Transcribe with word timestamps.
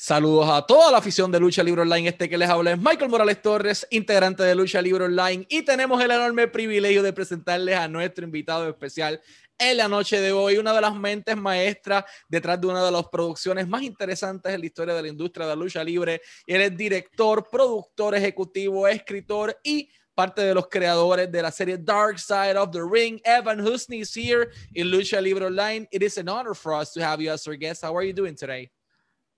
Saludos 0.00 0.48
a 0.48 0.64
toda 0.64 0.92
la 0.92 0.98
afición 0.98 1.32
de 1.32 1.40
Lucha 1.40 1.60
Libre 1.60 1.82
Online. 1.82 2.10
Este 2.10 2.28
que 2.28 2.38
les 2.38 2.48
habla 2.48 2.70
es 2.70 2.78
Michael 2.78 3.10
Morales 3.10 3.42
Torres, 3.42 3.84
integrante 3.90 4.44
de 4.44 4.54
Lucha 4.54 4.80
Libre 4.80 5.06
Online. 5.06 5.44
Y 5.48 5.62
tenemos 5.62 6.00
el 6.00 6.12
enorme 6.12 6.46
privilegio 6.46 7.02
de 7.02 7.12
presentarles 7.12 7.74
a 7.74 7.88
nuestro 7.88 8.24
invitado 8.24 8.68
especial 8.68 9.20
en 9.58 9.76
la 9.76 9.88
noche 9.88 10.20
de 10.20 10.30
hoy, 10.30 10.56
una 10.56 10.72
de 10.72 10.82
las 10.82 10.94
mentes 10.94 11.36
maestras 11.36 12.04
detrás 12.28 12.60
de 12.60 12.68
una 12.68 12.84
de 12.84 12.92
las 12.92 13.08
producciones 13.08 13.66
más 13.66 13.82
interesantes 13.82 14.54
en 14.54 14.60
la 14.60 14.66
historia 14.66 14.94
de 14.94 15.02
la 15.02 15.08
industria 15.08 15.46
de 15.46 15.56
la 15.56 15.60
lucha 15.60 15.82
libre. 15.82 16.22
Él 16.46 16.60
es 16.60 16.76
director, 16.76 17.48
productor 17.50 18.14
ejecutivo, 18.14 18.86
escritor 18.86 19.58
y 19.64 19.90
parte 20.14 20.42
de 20.42 20.54
los 20.54 20.68
creadores 20.68 21.28
de 21.32 21.42
la 21.42 21.50
serie 21.50 21.76
Dark 21.76 22.20
Side 22.20 22.56
of 22.56 22.70
the 22.70 22.82
Ring. 22.88 23.20
Evan 23.24 23.58
Husney 23.58 24.02
is 24.02 24.16
here 24.16 24.48
in 24.74 24.92
Lucha 24.92 25.20
Libre 25.20 25.46
Online. 25.46 25.88
It 25.90 26.04
is 26.04 26.18
an 26.18 26.28
honor 26.28 26.54
for 26.54 26.72
us 26.72 26.92
to 26.92 27.04
have 27.04 27.20
you 27.20 27.32
as 27.32 27.48
our 27.48 27.56
guest. 27.56 27.82
How 27.82 27.96
are 27.96 28.04
you 28.04 28.12
doing 28.12 28.36
today? 28.36 28.70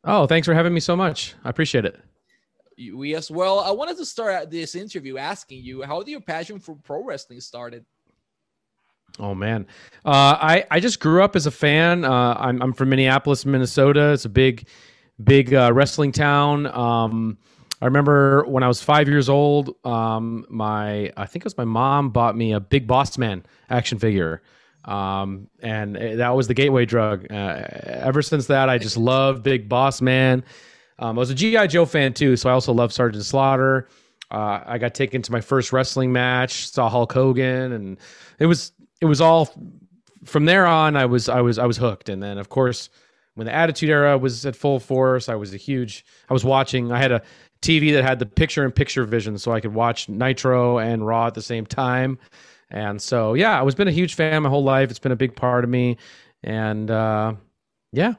Oh, 0.05 0.27
thanks 0.27 0.47
for 0.47 0.55
having 0.55 0.73
me 0.73 0.81
so 0.81 0.97
much. 0.97 1.35
I 1.45 1.51
appreciate 1.51 1.85
it. 1.85 2.01
We 2.95 3.15
as 3.15 3.31
well. 3.31 3.61
I 3.61 3.71
wanted 3.71 3.99
to 3.99 4.07
start 4.07 4.51
this 4.51 4.75
interview 4.75 5.19
asking 5.19 5.63
you 5.63 5.83
how 5.83 5.99
did 6.03 6.11
your 6.11 6.23
passion 6.23 6.59
for 6.59 6.77
pro 6.77 7.05
wrestling 7.05 7.41
started? 7.41 7.85
Oh 9.19 9.35
man, 9.35 9.67
uh, 10.05 10.39
I 10.41 10.65
I 10.71 10.81
just 10.81 11.01
grew 11.01 11.23
up 11.23 11.37
as 11.37 11.45
a 11.47 11.51
fan. 11.51 12.05
Uh, 12.05 12.35
I'm 12.39 12.63
I'm 12.63 12.73
from 12.73 12.89
Minneapolis, 12.89 13.45
Minnesota. 13.45 14.13
It's 14.13 14.25
a 14.25 14.31
big, 14.31 14.67
big 15.23 15.53
uh, 15.53 15.73
wrestling 15.75 16.13
town. 16.13 16.67
Um, 16.69 17.37
I 17.83 17.87
remember 17.87 18.45
when 18.45 18.63
I 18.63 18.69
was 18.69 18.83
five 18.83 19.09
years 19.09 19.29
old, 19.29 19.75
um, 19.85 20.47
my 20.49 21.13
I 21.17 21.27
think 21.27 21.43
it 21.43 21.45
was 21.45 21.59
my 21.59 21.65
mom 21.65 22.11
bought 22.11 22.37
me 22.37 22.53
a 22.53 22.61
Big 22.61 22.87
Boss 22.87 23.19
Man 23.19 23.45
action 23.69 23.99
figure 23.99 24.43
um, 24.85 25.49
and 25.61 25.97
that 25.97 26.31
was 26.31 26.49
the 26.49 26.55
gateway 26.55 26.85
drug. 26.87 27.31
Uh, 27.31 27.67
ever 27.85 28.23
since 28.23 28.47
that, 28.47 28.69
I 28.69 28.79
just 28.79 28.97
love 28.97 29.43
Big 29.43 29.69
Boss 29.69 30.01
Man. 30.01 30.45
Um, 30.99 31.19
I 31.19 31.21
was 31.21 31.31
a 31.31 31.35
GI 31.35 31.69
Joe 31.69 31.87
fan 31.87 32.13
too, 32.13 32.37
so 32.37 32.51
I 32.51 32.53
also 32.53 32.73
loved 32.73 32.93
Sergeant 32.93 33.25
Slaughter. 33.25 33.89
Uh, 34.31 34.61
I 34.65 34.79
got 34.79 34.95
taken 34.95 35.23
to 35.23 35.33
my 35.33 35.41
first 35.41 35.73
wrestling 35.73 36.13
match, 36.13 36.69
saw 36.69 36.89
Hulk 36.89 37.13
Hogan, 37.13 37.73
and 37.73 37.99
it 38.39 38.47
was 38.47 38.73
it 39.01 39.07
was 39.07 39.21
all 39.21 39.53
from 40.25 40.45
there 40.45 40.67
on. 40.67 40.97
I 40.97 41.07
was 41.07 41.29
I 41.29 41.41
was 41.41 41.59
I 41.59 41.67
was 41.67 41.77
hooked, 41.77 42.09
and 42.09 42.23
then 42.23 42.39
of 42.39 42.49
course 42.49 42.91
when 43.35 43.47
the 43.47 43.55
Attitude 43.55 43.91
Era 43.91 44.19
was 44.19 44.45
at 44.45 44.57
full 44.57 44.81
force, 44.81 45.29
I 45.29 45.35
was 45.35 45.55
a 45.55 45.57
huge. 45.57 46.05
I 46.29 46.33
was 46.33 46.45
watching. 46.45 46.93
I 46.93 46.99
had 46.99 47.13
a 47.13 47.23
TV 47.63 47.93
that 47.93 48.05
had 48.05 48.19
the 48.19 48.27
picture-in-picture 48.27 49.05
vision, 49.05 49.39
so 49.39 49.53
I 49.53 49.61
could 49.61 49.75
watch 49.75 50.09
Nitro 50.09 50.79
and 50.79 51.07
Raw 51.07 51.27
at 51.27 51.35
the 51.35 51.43
same 51.43 51.67
time. 51.67 52.19
And 52.71 53.01
so, 53.01 53.35
yeah, 53.35 53.59
I 53.59 53.63
was 53.63 53.75
been 53.75 53.89
a 53.89 53.93
huge 53.93 54.15
fan 54.15 54.43
my 54.43 54.49
whole 54.49 54.65
life. 54.65 54.91
It's 54.91 54.99
been 54.99 55.13
a 55.13 55.17
big 55.17 55.35
part 55.35 55.65
of 55.65 55.71
me. 55.71 55.97
And 56.43 56.91
uh, 56.91 57.35
yeah, 57.93 58.15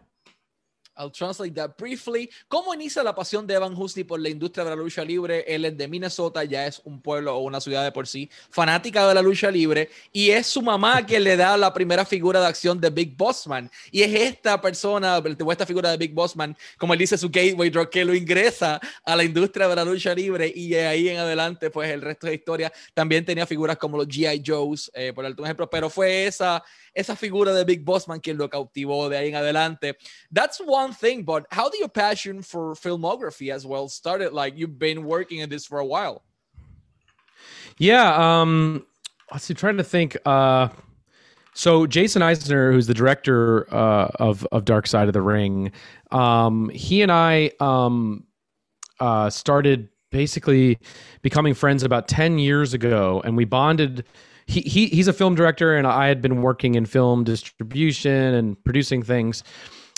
I'll 0.97 1.11
translate 1.11 1.53
that 1.55 1.71
briefly. 1.77 2.29
¿Cómo 2.47 2.73
inicia 2.73 3.03
la 3.03 3.15
pasión 3.15 3.47
de 3.47 3.55
Evan 3.55 3.73
Husney 3.75 4.03
por 4.03 4.19
la 4.19 4.29
industria 4.29 4.63
de 4.63 4.71
la 4.71 4.75
lucha 4.75 5.03
libre? 5.03 5.43
Él 5.47 5.65
es 5.65 5.77
de 5.77 5.87
Minnesota, 5.87 6.43
ya 6.43 6.67
es 6.67 6.81
un 6.83 7.01
pueblo 7.01 7.35
o 7.35 7.39
una 7.39 7.61
ciudad 7.61 7.83
de 7.83 7.91
por 7.91 8.07
sí, 8.07 8.29
fanática 8.49 9.07
de 9.07 9.13
la 9.13 9.21
lucha 9.21 9.49
libre, 9.49 9.89
y 10.11 10.29
es 10.29 10.47
su 10.47 10.61
mamá 10.61 11.03
quien 11.05 11.23
le 11.23 11.37
da 11.37 11.57
la 11.57 11.73
primera 11.73 12.05
figura 12.05 12.39
de 12.39 12.47
acción 12.47 12.79
de 12.79 12.89
Big 12.89 13.15
Bossman. 13.15 13.69
Y 13.91 14.01
es 14.01 14.13
esta 14.13 14.59
persona, 14.59 15.21
esta 15.49 15.65
figura 15.65 15.91
de 15.91 15.97
Big 15.97 16.13
Bossman, 16.13 16.55
como 16.77 16.93
él 16.93 16.99
dice, 16.99 17.17
su 17.17 17.29
gateway 17.29 17.69
drug, 17.69 17.89
que 17.89 18.05
lo 18.05 18.13
ingresa 18.13 18.79
a 19.03 19.15
la 19.15 19.23
industria 19.23 19.67
de 19.67 19.75
la 19.75 19.85
lucha 19.85 20.13
libre, 20.13 20.51
y 20.53 20.69
de 20.69 20.87
ahí 20.87 21.09
en 21.09 21.17
adelante, 21.17 21.69
pues 21.69 21.89
el 21.89 22.01
resto 22.01 22.27
de 22.27 22.35
historia. 22.35 22.71
También 22.93 23.25
tenía 23.25 23.45
figuras 23.45 23.77
como 23.77 23.97
los 23.97 24.07
G.I. 24.07 24.43
Joes, 24.45 24.91
eh, 24.93 25.13
por 25.13 25.25
ejemplo, 25.25 25.69
pero 25.69 25.89
fue 25.89 26.25
esa 26.25 26.63
esa 26.93 27.15
figura 27.15 27.53
de 27.53 27.63
Big 27.63 27.83
Bossman 27.83 28.19
quien 28.19 28.37
lo 28.37 28.49
cautivó 28.49 29.09
de 29.09 29.17
ahí 29.17 29.29
en 29.29 29.35
adelante. 29.35 29.97
That's 30.33 30.59
one 30.81 30.93
thing, 30.93 31.23
but 31.23 31.45
how 31.51 31.69
did 31.69 31.79
your 31.79 31.89
passion 31.89 32.41
for 32.41 32.73
filmography 32.73 33.53
as 33.53 33.65
well 33.65 33.87
started? 33.87 34.33
Like 34.33 34.57
you've 34.57 34.79
been 34.79 35.03
working 35.03 35.39
in 35.39 35.49
this 35.49 35.65
for 35.65 35.79
a 35.79 35.85
while. 35.85 36.23
Yeah, 37.77 38.41
um, 38.41 38.85
let's 39.31 39.45
see, 39.45 39.53
trying 39.53 39.77
to 39.77 39.83
think. 39.83 40.17
Uh, 40.25 40.69
so 41.53 41.85
Jason 41.85 42.21
Eisener, 42.21 42.71
who's 42.71 42.87
the 42.87 42.93
director 42.93 43.73
uh, 43.73 44.09
of 44.15 44.45
of 44.51 44.65
Dark 44.65 44.87
Side 44.87 45.07
of 45.07 45.13
the 45.13 45.21
Ring, 45.21 45.71
um, 46.11 46.69
he 46.69 47.01
and 47.01 47.11
I 47.11 47.51
um, 47.59 48.25
uh, 48.99 49.29
started 49.29 49.89
basically 50.11 50.77
becoming 51.21 51.53
friends 51.53 51.83
about 51.83 52.07
ten 52.07 52.39
years 52.39 52.73
ago, 52.73 53.21
and 53.25 53.35
we 53.35 53.45
bonded 53.45 54.05
he, 54.45 54.61
he 54.61 54.87
he's 54.87 55.07
a 55.07 55.13
film 55.13 55.35
director, 55.35 55.75
and 55.75 55.87
I 55.87 56.07
had 56.07 56.21
been 56.21 56.41
working 56.41 56.75
in 56.75 56.85
film 56.85 57.23
distribution 57.23 58.11
and 58.11 58.61
producing 58.63 59.01
things, 59.01 59.43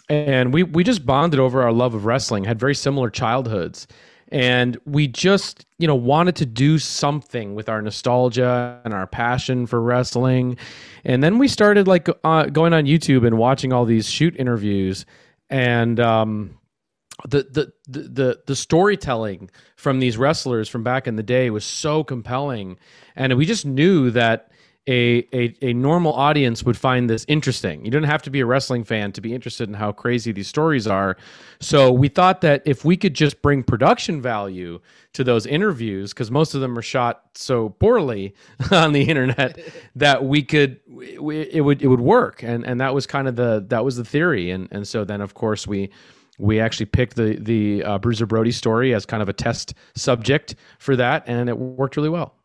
and 0.10 0.54
we 0.54 0.64
we 0.64 0.84
just 0.84 1.06
bonded 1.06 1.40
over 1.40 1.62
our 1.62 1.72
love 1.72 1.94
of 1.94 2.06
wrestling. 2.06 2.44
Had 2.44 2.60
very 2.60 2.76
similar 2.76 3.10
childhoods, 3.10 3.88
and 4.30 4.78
we 4.86 5.08
just 5.08 5.66
you 5.80 5.88
know 5.88 5.96
wanted 5.96 6.36
to 6.38 6.46
do 6.46 6.78
something 6.80 7.56
with 7.56 7.70
our 7.70 7.82
nostalgia 7.82 8.82
and 8.84 8.94
our 8.94 9.08
passion 9.08 9.66
for 9.66 9.82
wrestling, 9.82 10.58
and 11.04 11.24
then 11.24 11.38
we 11.38 11.48
started 11.48 11.88
like 11.88 12.10
uh, 12.24 12.46
going 12.46 12.74
on 12.74 12.86
YouTube 12.86 13.26
and 13.26 13.38
watching 13.38 13.72
all 13.72 13.86
these 13.86 14.10
shoot 14.10 14.36
interviews, 14.38 15.06
and 15.50 16.00
um, 16.00 16.58
the, 17.28 17.44
the 17.52 17.74
the 18.00 18.42
the 18.46 18.56
storytelling 18.56 19.50
from 19.76 20.00
these 20.00 20.18
wrestlers 20.18 20.68
from 20.68 20.84
back 20.84 21.08
in 21.08 21.16
the 21.16 21.24
day 21.24 21.50
was 21.50 21.64
so 21.64 22.04
compelling. 22.04 22.78
And 23.16 23.38
we 23.38 23.46
just 23.46 23.66
knew 23.66 24.10
that 24.12 24.52
a, 24.88 25.26
a 25.34 25.56
a 25.62 25.74
normal 25.74 26.12
audience 26.14 26.64
would 26.64 26.76
find 26.76 27.10
this 27.10 27.26
interesting. 27.30 27.86
You 27.86 27.92
don't 27.92 28.04
have 28.04 28.22
to 28.24 28.30
be 28.30 28.42
a 28.42 28.46
wrestling 28.46 28.84
fan 28.84 29.14
to 29.14 29.22
be 29.22 29.34
interested 29.34 29.70
in 29.70 29.76
how 29.76 29.94
crazy 29.94 30.34
these 30.34 30.50
stories 30.50 30.88
are. 30.88 31.16
So 31.62 31.92
we 31.92 32.10
thought 32.10 32.42
that 32.42 32.62
if 32.66 32.84
we 32.84 32.98
could 32.98 33.14
just 33.14 33.42
bring 33.42 33.64
production 33.64 34.22
value 34.22 34.82
to 35.14 35.24
those 35.24 35.46
interviews, 35.46 36.12
because 36.14 36.30
most 36.32 36.54
of 36.54 36.60
them 36.60 36.78
are 36.78 36.82
shot 36.82 37.24
so 37.34 37.70
poorly 37.70 38.36
on 38.72 38.92
the 38.92 39.04
internet, 39.04 39.58
that 39.96 40.26
we 40.26 40.44
could 40.44 40.82
we, 40.88 41.42
it 41.42 41.62
would 41.62 41.82
it 41.82 41.88
would 41.88 42.02
work. 42.02 42.44
And 42.44 42.66
and 42.66 42.82
that 42.82 42.94
was 42.94 43.08
kind 43.08 43.30
of 43.30 43.38
the 43.38 43.66
that 43.70 43.86
was 43.86 43.96
the 43.96 44.06
theory. 44.06 44.52
And 44.52 44.68
and 44.72 44.86
so 44.86 45.06
then 45.06 45.22
of 45.22 45.34
course 45.34 45.66
we 45.66 45.92
we 46.40 46.60
actually 46.60 46.88
picked 46.88 47.16
the 47.16 47.38
the 47.40 47.84
uh, 47.86 48.00
Bruiser 48.00 48.26
Brody 48.26 48.52
story 48.52 48.94
as 48.94 49.06
kind 49.06 49.24
of 49.24 49.30
a 49.30 49.34
test 49.34 49.76
subject 49.96 50.56
for 50.80 50.98
that, 50.98 51.24
and 51.26 51.48
it 51.48 51.58
worked 51.58 51.96
really 51.96 52.10
well. 52.10 52.36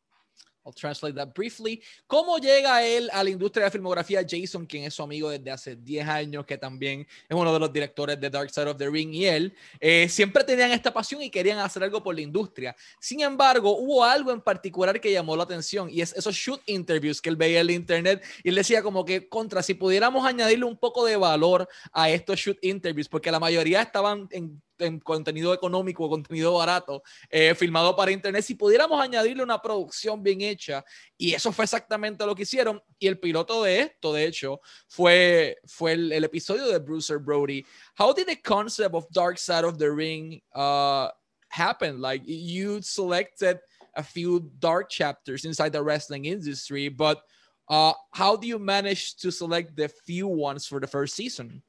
I'll 0.69 0.75
translate 0.75 1.15
that 1.15 1.33
briefly. 1.35 1.83
¿Cómo 2.07 2.37
llega 2.37 2.85
él 2.85 3.09
a 3.13 3.25
la 3.25 3.31
industria 3.31 3.65
de 3.65 3.71
filmografía? 3.71 4.21
Jason, 4.29 4.67
quien 4.67 4.85
es 4.85 4.93
su 4.93 5.03
amigo 5.03 5.31
desde 5.31 5.51
hace 5.51 5.77
10 5.77 6.07
años, 6.07 6.45
que 6.45 6.59
también 6.59 7.07
es 7.27 7.37
uno 7.37 7.53
de 7.53 7.59
los 7.59 7.73
directores 7.73 8.21
de 8.21 8.29
Dark 8.29 8.51
Side 8.51 8.69
of 8.69 8.77
the 8.77 8.91
Ring, 8.91 9.15
y 9.15 9.25
él 9.25 9.55
eh, 9.81 10.09
siempre 10.11 10.45
tenían 10.45 10.71
esta 10.73 10.93
pasión 10.93 11.23
y 11.23 11.31
querían 11.31 11.59
hacer 11.59 11.83
algo 11.83 12.03
por 12.03 12.15
la 12.15 12.21
industria. 12.21 12.77
Sin 13.01 13.21
embargo, 13.21 13.79
hubo 13.79 14.05
algo 14.05 14.31
en 14.31 14.43
particular 14.43 15.01
que 15.01 15.11
llamó 15.11 15.37
la 15.37 15.45
atención 15.45 15.89
y 15.91 16.03
es 16.03 16.13
esos 16.15 16.35
shoot 16.35 16.61
interviews 16.67 17.23
que 17.23 17.31
él 17.31 17.37
veía 17.37 17.61
en 17.61 17.69
el 17.69 17.75
internet 17.75 18.23
y 18.45 18.51
él 18.51 18.55
decía 18.55 18.83
como 18.83 19.07
que 19.07 19.27
contra, 19.27 19.63
si 19.63 19.73
pudiéramos 19.73 20.27
añadirle 20.27 20.67
un 20.67 20.77
poco 20.77 21.07
de 21.07 21.17
valor 21.17 21.67
a 21.93 22.11
estos 22.11 22.39
shoot 22.39 22.59
interviews, 22.63 23.09
porque 23.09 23.31
la 23.31 23.41
mayoría 23.41 23.81
estaban 23.81 24.29
en 24.33 24.61
en 24.79 25.01
contenido 25.01 25.53
económico, 25.53 26.09
contenido 26.09 26.55
barato, 26.55 27.03
eh, 27.31 27.55
filmado 27.55 27.95
para 27.95 28.11
internet, 28.11 28.45
si 28.45 28.55
pudiéramos 28.55 29.01
añadirle 29.01 29.43
una 29.43 29.61
producción 29.61 30.23
bien 30.23 30.41
hecha, 30.41 30.85
y 31.17 31.35
eso 31.35 31.53
fue 31.53 31.65
exactamente 31.65 32.25
lo 32.25 32.35
que 32.35 32.43
hicieron, 32.43 32.83
y 32.99 33.07
el 33.07 33.19
piloto 33.19 33.63
de 33.63 33.81
esto, 33.81 34.13
de 34.13 34.27
hecho, 34.27 34.61
fue, 34.87 35.59
fue 35.67 35.93
el, 35.93 36.13
el 36.13 36.25
episodio 36.25 36.67
de 36.69 36.79
Bruiser 36.79 37.19
Brody. 37.19 37.65
How 37.99 38.13
did 38.13 38.27
the 38.27 38.41
concept 38.41 38.95
of 38.95 39.07
Dark 39.11 39.39
Side 39.39 39.65
of 39.65 39.79
the 39.79 39.91
Ring 39.91 40.41
uh, 40.55 41.09
happen? 41.49 42.01
Like, 42.01 42.25
you 42.27 42.81
selected 42.83 43.59
a 43.95 44.03
few 44.03 44.51
dark 44.59 44.91
chapters 44.91 45.45
inside 45.45 45.73
the 45.73 45.83
wrestling 45.83 46.27
industry, 46.27 46.89
but 46.89 47.23
uh, 47.69 47.93
how 48.13 48.37
do 48.37 48.47
you 48.47 48.59
manage 48.59 49.17
to 49.17 49.31
select 49.31 49.77
the 49.77 49.89
few 49.89 50.29
ones 50.29 50.67
for 50.67 50.81
the 50.81 50.87
first 50.87 51.15
season? 51.15 51.63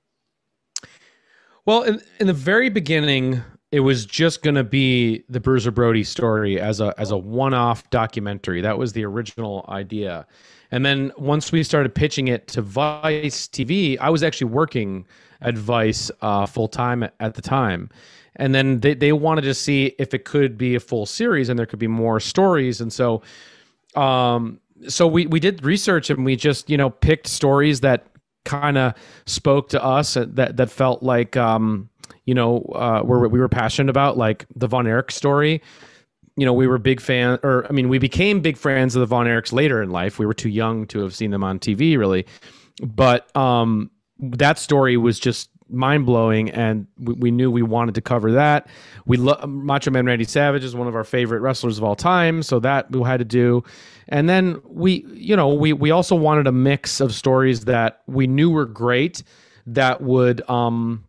Well, 1.65 1.83
in, 1.83 2.01
in 2.19 2.27
the 2.27 2.33
very 2.33 2.69
beginning, 2.69 3.41
it 3.71 3.81
was 3.81 4.05
just 4.05 4.41
going 4.41 4.55
to 4.55 4.63
be 4.63 5.23
the 5.29 5.39
Bruiser 5.39 5.71
Brody 5.71 6.03
story 6.03 6.59
as 6.59 6.81
a 6.81 6.93
as 6.97 7.11
a 7.11 7.17
one-off 7.17 7.87
documentary. 7.89 8.61
That 8.61 8.77
was 8.77 8.93
the 8.93 9.05
original 9.05 9.65
idea. 9.69 10.25
And 10.71 10.85
then 10.85 11.11
once 11.17 11.51
we 11.51 11.63
started 11.63 11.93
pitching 11.95 12.27
it 12.27 12.47
to 12.49 12.61
Vice 12.61 13.47
TV, 13.47 13.97
I 13.99 14.09
was 14.09 14.23
actually 14.23 14.51
working 14.51 15.05
at 15.41 15.57
Vice 15.57 16.11
uh, 16.21 16.45
full 16.45 16.67
time 16.67 17.03
at, 17.03 17.13
at, 17.19 17.33
the 17.33 17.41
time. 17.41 17.89
And 18.35 18.53
then 18.53 18.79
they, 18.79 18.93
they 18.93 19.11
wanted 19.11 19.41
to 19.43 19.53
see 19.53 19.95
if 19.97 20.13
it 20.13 20.25
could 20.25 20.57
be 20.57 20.75
a 20.75 20.79
full 20.79 21.05
series 21.05 21.49
and 21.49 21.57
there 21.57 21.65
could 21.65 21.79
be 21.79 21.87
more 21.87 22.19
stories. 22.19 22.81
And 22.81 22.93
so, 22.93 23.21
um, 23.95 24.59
so 24.87 25.07
we, 25.07 25.25
we 25.25 25.39
did 25.39 25.63
research 25.63 26.09
and 26.09 26.23
we 26.23 26.35
just, 26.35 26.69
you 26.69 26.77
know, 26.77 26.89
picked 26.89 27.27
stories 27.27 27.81
that 27.81 28.05
kind 28.45 28.77
of 28.77 28.93
spoke 29.25 29.69
to 29.69 29.83
us 29.83 30.15
that 30.15 30.57
that 30.57 30.71
felt 30.71 31.03
like 31.03 31.37
um, 31.37 31.89
you 32.25 32.33
know 32.33 32.61
uh, 32.75 33.01
where 33.01 33.19
we 33.27 33.39
were 33.39 33.49
passionate 33.49 33.89
about, 33.89 34.17
like 34.17 34.45
the 34.55 34.67
Von 34.67 34.87
Erich 34.87 35.11
story. 35.11 35.61
You 36.35 36.45
know, 36.45 36.53
we 36.53 36.67
were 36.67 36.77
big 36.77 37.01
fan, 37.01 37.37
or 37.43 37.65
I 37.67 37.73
mean, 37.73 37.89
we 37.89 37.99
became 37.99 38.39
big 38.39 38.55
fans 38.55 38.95
of 38.95 39.01
the 39.01 39.05
Von 39.05 39.25
Erichs 39.25 39.51
later 39.51 39.81
in 39.81 39.89
life. 39.89 40.19
We 40.19 40.25
were 40.25 40.33
too 40.33 40.49
young 40.49 40.87
to 40.87 40.99
have 40.99 41.13
seen 41.13 41.31
them 41.31 41.43
on 41.43 41.59
TV, 41.59 41.97
really, 41.97 42.25
but 42.81 43.35
um, 43.35 43.91
that 44.19 44.57
story 44.57 44.95
was 44.95 45.19
just 45.19 45.49
mind 45.69 46.05
blowing, 46.05 46.49
and 46.49 46.87
we, 46.99 47.13
we, 47.13 47.31
knew 47.31 47.51
we 47.51 47.61
wanted 47.61 47.95
to 47.95 48.01
cover 48.01 48.31
that. 48.31 48.67
We 49.05 49.17
lo- 49.17 49.39
Macho 49.47 49.91
Man 49.91 50.05
Randy 50.05 50.25
Savage 50.25 50.63
is 50.63 50.75
one 50.75 50.87
of 50.87 50.95
our 50.95 51.03
favorite 51.03 51.39
wrestlers 51.39 51.77
of 51.77 51.83
all 51.83 51.95
time, 51.95 52.43
so 52.43 52.59
that 52.59 52.91
we 52.91 53.01
had 53.03 53.17
to 53.17 53.25
do. 53.25 53.63
And 54.07 54.27
then 54.27 54.61
we, 54.65 55.05
you 55.13 55.35
know, 55.35 55.53
we 55.53 55.73
we 55.73 55.91
also 55.91 56.15
wanted 56.15 56.47
a 56.47 56.51
mix 56.51 56.99
of 56.99 57.13
stories 57.13 57.65
that 57.65 58.01
we 58.07 58.27
knew 58.27 58.49
were 58.49 58.65
great, 58.65 59.23
that 59.67 60.01
would 60.01 60.47
um, 60.49 61.05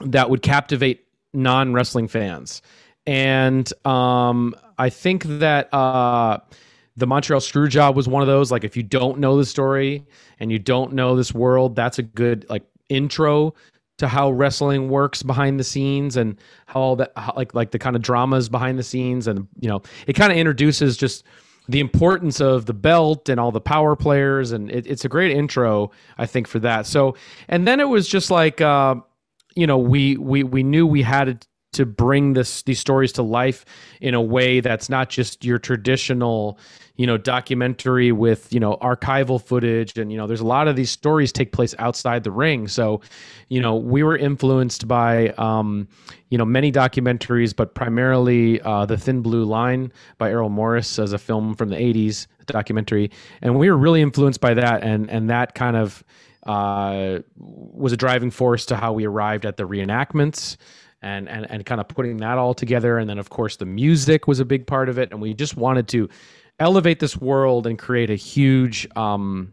that 0.00 0.30
would 0.30 0.42
captivate 0.42 1.04
non 1.32 1.72
wrestling 1.72 2.08
fans, 2.08 2.62
and 3.06 3.72
um, 3.84 4.54
I 4.78 4.90
think 4.90 5.24
that. 5.24 5.72
Uh, 5.72 6.38
the 6.96 7.06
Montreal 7.06 7.40
Screwjob 7.40 7.94
was 7.94 8.08
one 8.08 8.22
of 8.22 8.26
those. 8.26 8.50
Like, 8.50 8.64
if 8.64 8.76
you 8.76 8.82
don't 8.82 9.20
know 9.20 9.38
the 9.38 9.46
story 9.46 10.04
and 10.40 10.50
you 10.50 10.58
don't 10.58 10.92
know 10.92 11.14
this 11.14 11.32
world, 11.32 11.76
that's 11.76 12.00
a 12.00 12.02
good 12.02 12.44
like 12.50 12.64
intro 12.88 13.54
to 13.98 14.08
how 14.08 14.30
wrestling 14.30 14.88
works 14.88 15.22
behind 15.22 15.60
the 15.60 15.64
scenes 15.64 16.16
and 16.16 16.38
how 16.66 16.80
all 16.80 16.96
that 16.96 17.12
how, 17.16 17.32
like 17.36 17.54
like 17.54 17.70
the 17.70 17.78
kind 17.78 17.96
of 17.96 18.02
dramas 18.02 18.48
behind 18.48 18.78
the 18.78 18.82
scenes 18.82 19.26
and 19.26 19.46
you 19.60 19.68
know 19.68 19.82
it 20.06 20.14
kind 20.14 20.32
of 20.32 20.38
introduces 20.38 20.96
just 20.96 21.24
the 21.68 21.80
importance 21.80 22.40
of 22.40 22.64
the 22.64 22.72
belt 22.72 23.28
and 23.28 23.38
all 23.38 23.52
the 23.52 23.60
power 23.60 23.94
players 23.94 24.52
and 24.52 24.70
it, 24.70 24.86
it's 24.86 25.04
a 25.04 25.08
great 25.08 25.36
intro 25.36 25.90
i 26.16 26.26
think 26.26 26.46
for 26.46 26.58
that. 26.60 26.86
So 26.86 27.14
and 27.48 27.66
then 27.66 27.80
it 27.80 27.88
was 27.88 28.08
just 28.08 28.30
like 28.30 28.60
uh, 28.60 28.96
you 29.54 29.66
know 29.66 29.78
we 29.78 30.16
we 30.16 30.42
we 30.42 30.62
knew 30.62 30.86
we 30.86 31.02
had 31.02 31.46
to 31.72 31.84
bring 31.84 32.32
this 32.32 32.62
these 32.62 32.80
stories 32.80 33.12
to 33.12 33.22
life 33.22 33.64
in 34.00 34.14
a 34.14 34.22
way 34.22 34.60
that's 34.60 34.88
not 34.88 35.10
just 35.10 35.44
your 35.44 35.58
traditional 35.58 36.58
you 36.98 37.06
know 37.06 37.16
documentary 37.16 38.12
with 38.12 38.52
you 38.52 38.60
know 38.60 38.76
archival 38.82 39.40
footage. 39.42 39.96
And 39.96 40.12
you 40.12 40.18
know 40.18 40.26
there's 40.26 40.40
a 40.40 40.46
lot 40.46 40.68
of 40.68 40.76
these 40.76 40.90
stories 40.90 41.32
take 41.32 41.52
place 41.52 41.74
outside 41.78 42.24
the 42.24 42.30
ring. 42.30 42.68
So 42.68 43.00
you 43.48 43.62
know 43.62 43.76
we 43.76 44.02
were 44.02 44.16
influenced 44.16 44.86
by 44.86 45.28
um 45.38 45.88
you 46.28 46.36
know 46.36 46.44
many 46.44 46.70
documentaries 46.70 47.56
but 47.56 47.74
primarily 47.74 48.60
uh 48.62 48.84
the 48.84 48.98
thin 48.98 49.22
blue 49.22 49.44
line 49.44 49.90
by 50.18 50.30
errol 50.30 50.50
morris 50.50 50.98
as 50.98 51.12
a 51.14 51.18
film 51.18 51.54
from 51.54 51.70
the 51.70 51.76
80s 51.76 52.26
documentary. 52.46 53.10
And 53.40 53.58
we 53.58 53.70
were 53.70 53.78
really 53.78 54.02
influenced 54.02 54.40
by 54.40 54.54
that. 54.54 54.82
And 54.82 55.08
and 55.08 55.30
that 55.30 55.54
kind 55.54 55.76
of 55.76 56.02
uh 56.42 57.20
was 57.36 57.92
a 57.92 57.96
driving 57.96 58.32
force 58.32 58.66
to 58.66 58.76
how 58.76 58.92
we 58.92 59.06
arrived 59.06 59.46
at 59.46 59.56
the 59.56 59.64
reenactments 59.68 60.56
and 61.00 61.28
and 61.28 61.48
and 61.48 61.64
kind 61.64 61.80
of 61.80 61.86
putting 61.86 62.16
that 62.16 62.38
all 62.38 62.54
together. 62.54 62.98
And 62.98 63.08
then 63.08 63.18
of 63.18 63.30
course 63.30 63.54
the 63.54 63.66
music 63.66 64.26
was 64.26 64.40
a 64.40 64.44
big 64.44 64.66
part 64.66 64.88
of 64.88 64.98
it. 64.98 65.12
And 65.12 65.22
we 65.22 65.32
just 65.32 65.56
wanted 65.56 65.86
to 65.88 66.08
elevate 66.58 67.00
this 67.00 67.16
world 67.16 67.66
and 67.66 67.78
create 67.78 68.10
a 68.10 68.14
huge 68.14 68.88
um 68.96 69.52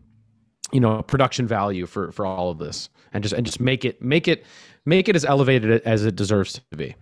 you 0.72 0.80
know 0.80 1.02
production 1.04 1.48
value 1.48 1.86
for 1.86 2.12
for 2.12 2.26
all 2.26 2.50
of 2.50 2.58
this 2.58 2.90
and 3.14 3.24
just 3.24 3.34
and 3.34 3.46
just 3.46 3.60
make 3.60 3.86
it 3.86 4.02
make 4.02 4.28
it 4.28 4.46
make 4.86 5.08
it 5.08 5.16
as 5.16 5.26
elevated 5.26 5.82
as 5.84 6.06
it 6.06 6.16
deserves 6.16 6.54
to 6.54 6.78
be 6.78 6.96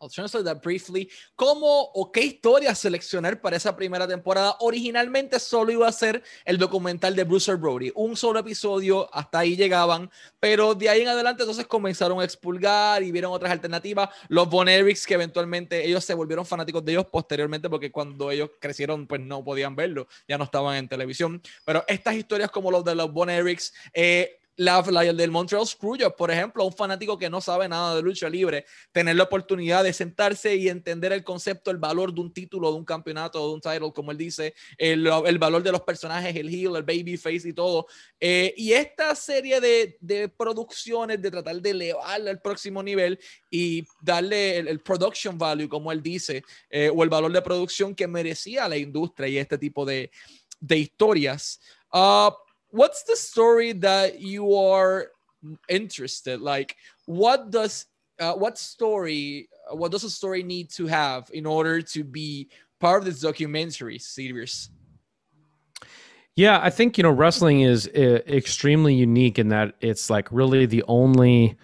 I'll 0.00 0.10
translate 0.10 0.44
that 0.44 0.62
briefly. 0.62 1.08
¿Cómo 1.34 1.90
o 1.94 2.12
qué 2.12 2.20
historia 2.20 2.74
seleccionar 2.74 3.40
para 3.40 3.56
esa 3.56 3.74
primera 3.74 4.06
temporada? 4.06 4.56
Originalmente 4.60 5.40
solo 5.40 5.72
iba 5.72 5.88
a 5.88 5.92
ser 5.92 6.22
el 6.44 6.58
documental 6.58 7.16
de 7.16 7.24
Bruce 7.24 7.54
Brody, 7.54 7.92
un 7.94 8.16
solo 8.16 8.40
episodio, 8.40 9.08
hasta 9.14 9.38
ahí 9.38 9.56
llegaban, 9.56 10.10
pero 10.38 10.74
de 10.74 10.90
ahí 10.90 11.00
en 11.00 11.08
adelante 11.08 11.44
entonces 11.44 11.66
comenzaron 11.66 12.20
a 12.20 12.24
expulgar 12.24 13.02
y 13.02 13.10
vieron 13.10 13.32
otras 13.32 13.50
alternativas. 13.50 14.10
Los 14.28 14.48
Von 14.50 14.66
que 14.66 15.14
eventualmente 15.14 15.86
ellos 15.86 16.04
se 16.04 16.12
volvieron 16.12 16.44
fanáticos 16.44 16.84
de 16.84 16.92
ellos 16.92 17.06
posteriormente 17.06 17.70
porque 17.70 17.90
cuando 17.90 18.30
ellos 18.30 18.50
crecieron 18.60 19.06
pues 19.06 19.20
no 19.20 19.42
podían 19.42 19.74
verlo, 19.76 20.08
ya 20.28 20.36
no 20.36 20.44
estaban 20.44 20.76
en 20.76 20.88
televisión. 20.88 21.40
Pero 21.64 21.84
estas 21.88 22.16
historias 22.16 22.50
como 22.50 22.70
los 22.70 22.84
de 22.84 22.94
los 22.94 23.12
Von 23.12 23.30
eh, 23.30 24.40
la, 24.56 24.80
el 25.02 25.16
del 25.16 25.30
Montreal 25.30 25.66
Screwjob, 25.66 26.16
por 26.16 26.30
ejemplo, 26.30 26.64
un 26.64 26.72
fanático 26.72 27.18
que 27.18 27.28
no 27.28 27.40
sabe 27.40 27.68
nada 27.68 27.94
de 27.94 28.02
lucha 28.02 28.28
libre, 28.28 28.64
tener 28.90 29.16
la 29.16 29.24
oportunidad 29.24 29.84
de 29.84 29.92
sentarse 29.92 30.56
y 30.56 30.68
entender 30.68 31.12
el 31.12 31.22
concepto, 31.22 31.70
el 31.70 31.76
valor 31.76 32.14
de 32.14 32.22
un 32.22 32.32
título, 32.32 32.70
de 32.70 32.78
un 32.78 32.84
campeonato, 32.84 33.46
de 33.46 33.54
un 33.54 33.60
title, 33.60 33.92
como 33.94 34.12
él 34.12 34.16
dice, 34.16 34.54
el, 34.78 35.06
el 35.06 35.38
valor 35.38 35.62
de 35.62 35.72
los 35.72 35.82
personajes, 35.82 36.34
el 36.34 36.48
heel, 36.48 36.76
el 36.76 36.82
babyface 36.82 37.48
y 37.48 37.52
todo. 37.52 37.86
Eh, 38.18 38.54
y 38.56 38.72
esta 38.72 39.14
serie 39.14 39.60
de, 39.60 40.28
producciones, 40.36 41.20
de 41.20 41.30
tratar 41.30 41.60
de 41.60 41.70
elevarla 41.70 42.30
al 42.30 42.40
próximo 42.40 42.82
nivel 42.82 43.18
y 43.50 43.86
darle 44.00 44.58
el, 44.58 44.80
production 44.80 45.36
value, 45.36 45.68
como 45.68 45.92
él 45.92 46.02
dice, 46.02 46.42
eh, 46.70 46.90
o 46.94 47.02
el 47.02 47.10
valor 47.10 47.32
de 47.32 47.42
producción 47.42 47.94
que 47.94 48.06
merecía 48.06 48.68
la 48.68 48.76
industria 48.76 49.28
y 49.28 49.38
este 49.38 49.58
tipo 49.58 49.84
de, 49.84 50.10
de 50.60 50.78
historias. 50.78 51.60
Uh, 51.92 52.30
what's 52.70 53.02
the 53.04 53.16
story 53.16 53.72
that 53.72 54.20
you 54.20 54.54
are 54.54 55.08
interested 55.68 56.40
like 56.40 56.76
what 57.06 57.50
does 57.50 57.86
uh, 58.18 58.34
what 58.34 58.58
story 58.58 59.48
what 59.72 59.92
does 59.92 60.04
a 60.04 60.10
story 60.10 60.42
need 60.42 60.70
to 60.70 60.86
have 60.86 61.30
in 61.32 61.46
order 61.46 61.80
to 61.82 62.02
be 62.02 62.48
part 62.80 63.00
of 63.00 63.04
this 63.04 63.20
documentary 63.20 63.98
series? 63.98 64.70
Yeah 66.34 66.60
i 66.62 66.70
think 66.70 66.98
you 66.98 67.02
know 67.02 67.10
wrestling 67.10 67.60
is 67.60 67.88
uh, 67.88 68.20
extremely 68.26 68.94
unique 68.94 69.38
in 69.38 69.48
that 69.48 69.74
it's 69.80 70.10
like 70.10 70.28
really 70.30 70.66
the 70.66 70.84
only 70.88 71.56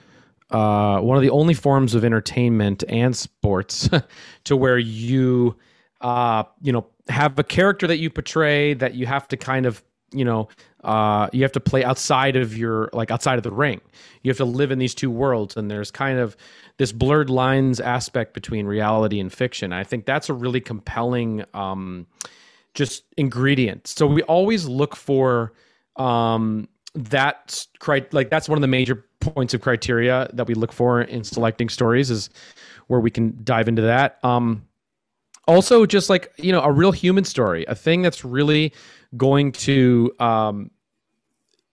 uh, 0.51 1.01
one 1.01 1.17
of 1.17 1.23
the 1.23 1.31
only 1.31 1.55
forms 1.55 1.95
of 1.95 2.05
entertainment 2.05 2.85
and 2.89 3.17
sports 3.17 3.89
to 4.45 4.57
where 4.57 4.79
you 4.79 5.57
uh, 6.03 6.45
you 6.61 6.73
know 6.73 6.87
have 7.09 7.39
a 7.39 7.45
character 7.45 7.87
that 7.87 7.99
you 7.99 8.11
portray 8.11 8.75
that 8.75 8.95
you 8.95 9.07
have 9.07 9.27
to 9.29 9.37
kind 9.37 9.67
of 9.67 9.83
you 10.13 10.25
know 10.25 10.49
uh, 10.85 11.29
you 11.33 11.43
have 11.43 11.53
to 11.53 11.61
play 11.61 11.85
outside 11.85 12.37
of 12.37 12.57
your 12.57 12.91
like 12.93 13.11
outside 13.11 13.39
of 13.39 13.45
the 13.45 13.53
ring. 13.53 13.81
You 14.23 14.31
have 14.31 14.39
to 14.39 14.45
live 14.45 14.71
in 14.71 14.79
these 14.79 14.95
two 14.95 15.11
worlds 15.11 15.57
and 15.57 15.71
there's 15.71 15.91
kind 15.91 16.19
of 16.19 16.37
this 16.79 16.93
blurred 16.93 17.31
lines 17.31 17.81
aspect 17.81 18.35
between 18.35 18.67
reality 18.67 19.21
and 19.21 19.33
fiction. 19.33 19.73
I 19.73 19.85
think 19.85 20.07
that's 20.07 20.29
a 20.29 20.35
really 20.35 20.61
compelling 20.61 21.45
um, 21.55 22.07
just 22.75 23.05
ingredient. 23.17 23.87
So 23.87 24.07
we 24.07 24.23
always 24.23 24.67
look 24.67 24.97
for 24.97 25.53
um, 25.97 26.69
that 26.95 27.67
like 28.13 28.31
that's 28.31 28.49
one 28.49 28.59
of 28.59 28.63
the 28.63 28.69
major 28.69 29.05
points 29.21 29.55
of 29.55 29.61
criteria 29.61 30.29
that 30.33 30.49
we 30.49 30.55
look 30.55 30.73
for 30.73 31.03
in 31.03 31.23
selecting 31.23 31.69
stories 31.69 32.11
is 32.11 32.29
where 32.89 32.99
we 32.99 33.11
can 33.11 33.39
dive 33.45 33.69
into 33.69 33.83
that. 33.83 34.19
Um, 34.25 34.67
also 35.49 35.87
just 35.87 36.09
like 36.09 36.33
you 36.39 36.53
know 36.53 36.61
a 36.63 36.71
real 36.71 36.93
human 36.93 37.25
story 37.25 37.65
a 37.67 37.75
thing 37.75 38.03
that's 38.03 38.25
really 38.25 38.73
going 39.17 39.53
to 39.53 40.13
um, 40.19 40.71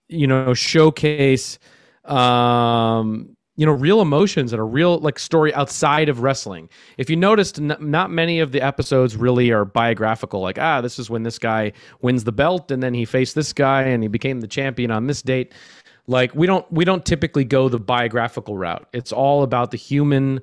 you 0.08 0.26
know 0.26 0.54
showcase 0.54 1.58
um, 2.04 3.36
you 3.56 3.66
know 3.66 3.72
real 3.72 4.00
emotions 4.00 4.52
and 4.52 4.60
a 4.60 4.64
real 4.64 4.98
like 4.98 5.18
story 5.18 5.52
outside 5.54 6.08
of 6.08 6.20
wrestling. 6.20 6.68
If 6.98 7.10
you 7.10 7.16
noticed 7.16 7.58
n- 7.58 7.76
not 7.78 8.10
many 8.10 8.40
of 8.40 8.52
the 8.52 8.62
episodes 8.62 9.16
really 9.16 9.50
are 9.50 9.64
biographical 9.64 10.40
like 10.40 10.58
ah 10.58 10.80
this 10.80 10.98
is 10.98 11.10
when 11.10 11.22
this 11.22 11.38
guy 11.38 11.72
wins 12.00 12.24
the 12.24 12.32
belt 12.32 12.70
and 12.70 12.82
then 12.82 12.94
he 12.94 13.04
faced 13.04 13.34
this 13.34 13.52
guy 13.52 13.82
and 13.82 14.02
he 14.02 14.08
became 14.08 14.40
the 14.40 14.48
champion 14.48 14.90
on 14.90 15.06
this 15.06 15.22
date. 15.22 15.52
Like 16.06 16.34
we 16.34 16.46
don't 16.46 16.70
we 16.72 16.84
don't 16.84 17.04
typically 17.04 17.44
go 17.44 17.68
the 17.68 17.78
biographical 17.78 18.56
route. 18.56 18.88
It's 18.92 19.12
all 19.12 19.42
about 19.42 19.70
the 19.70 19.76
human 19.76 20.40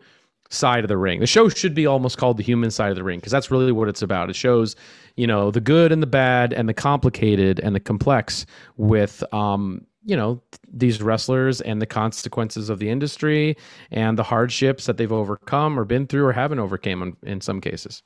side 0.50 0.84
of 0.84 0.88
the 0.88 0.98
ring. 0.98 1.20
The 1.20 1.28
show 1.28 1.50
should 1.50 1.74
be 1.74 1.86
almost 1.86 2.18
called 2.18 2.38
the 2.38 2.44
human 2.44 2.72
side 2.72 2.90
of 2.90 2.96
the 2.96 3.04
ring 3.04 3.20
because 3.20 3.32
that's 3.32 3.52
really 3.52 3.72
what 3.72 3.90
it's 3.90 4.02
about. 4.02 4.30
It 4.30 4.36
shows, 4.36 4.76
you 5.16 5.28
know, 5.28 5.52
the 5.52 5.62
good 5.62 5.92
and 5.92 6.02
the 6.02 6.08
bad 6.08 6.54
and 6.54 6.68
the 6.70 6.74
complicated 6.74 7.60
and 7.60 7.76
the 7.76 7.80
complex 7.80 8.46
with 8.78 9.24
um, 9.34 9.86
you 10.08 10.16
know, 10.16 10.42
these 10.72 11.02
wrestlers 11.02 11.60
and 11.62 11.82
the 11.82 11.86
consequences 11.86 12.70
of 12.70 12.80
the 12.80 12.90
industry 12.90 13.58
and 13.92 14.18
the 14.18 14.24
hardships 14.24 14.86
that 14.86 14.96
they've 14.96 15.12
overcome 15.12 15.78
or 15.78 15.84
been 15.84 16.08
through 16.08 16.26
or 16.26 16.32
haven't 16.32 16.60
overcome 16.60 17.04
in, 17.04 17.30
in 17.30 17.42
some 17.42 17.60
cases. 17.60 18.02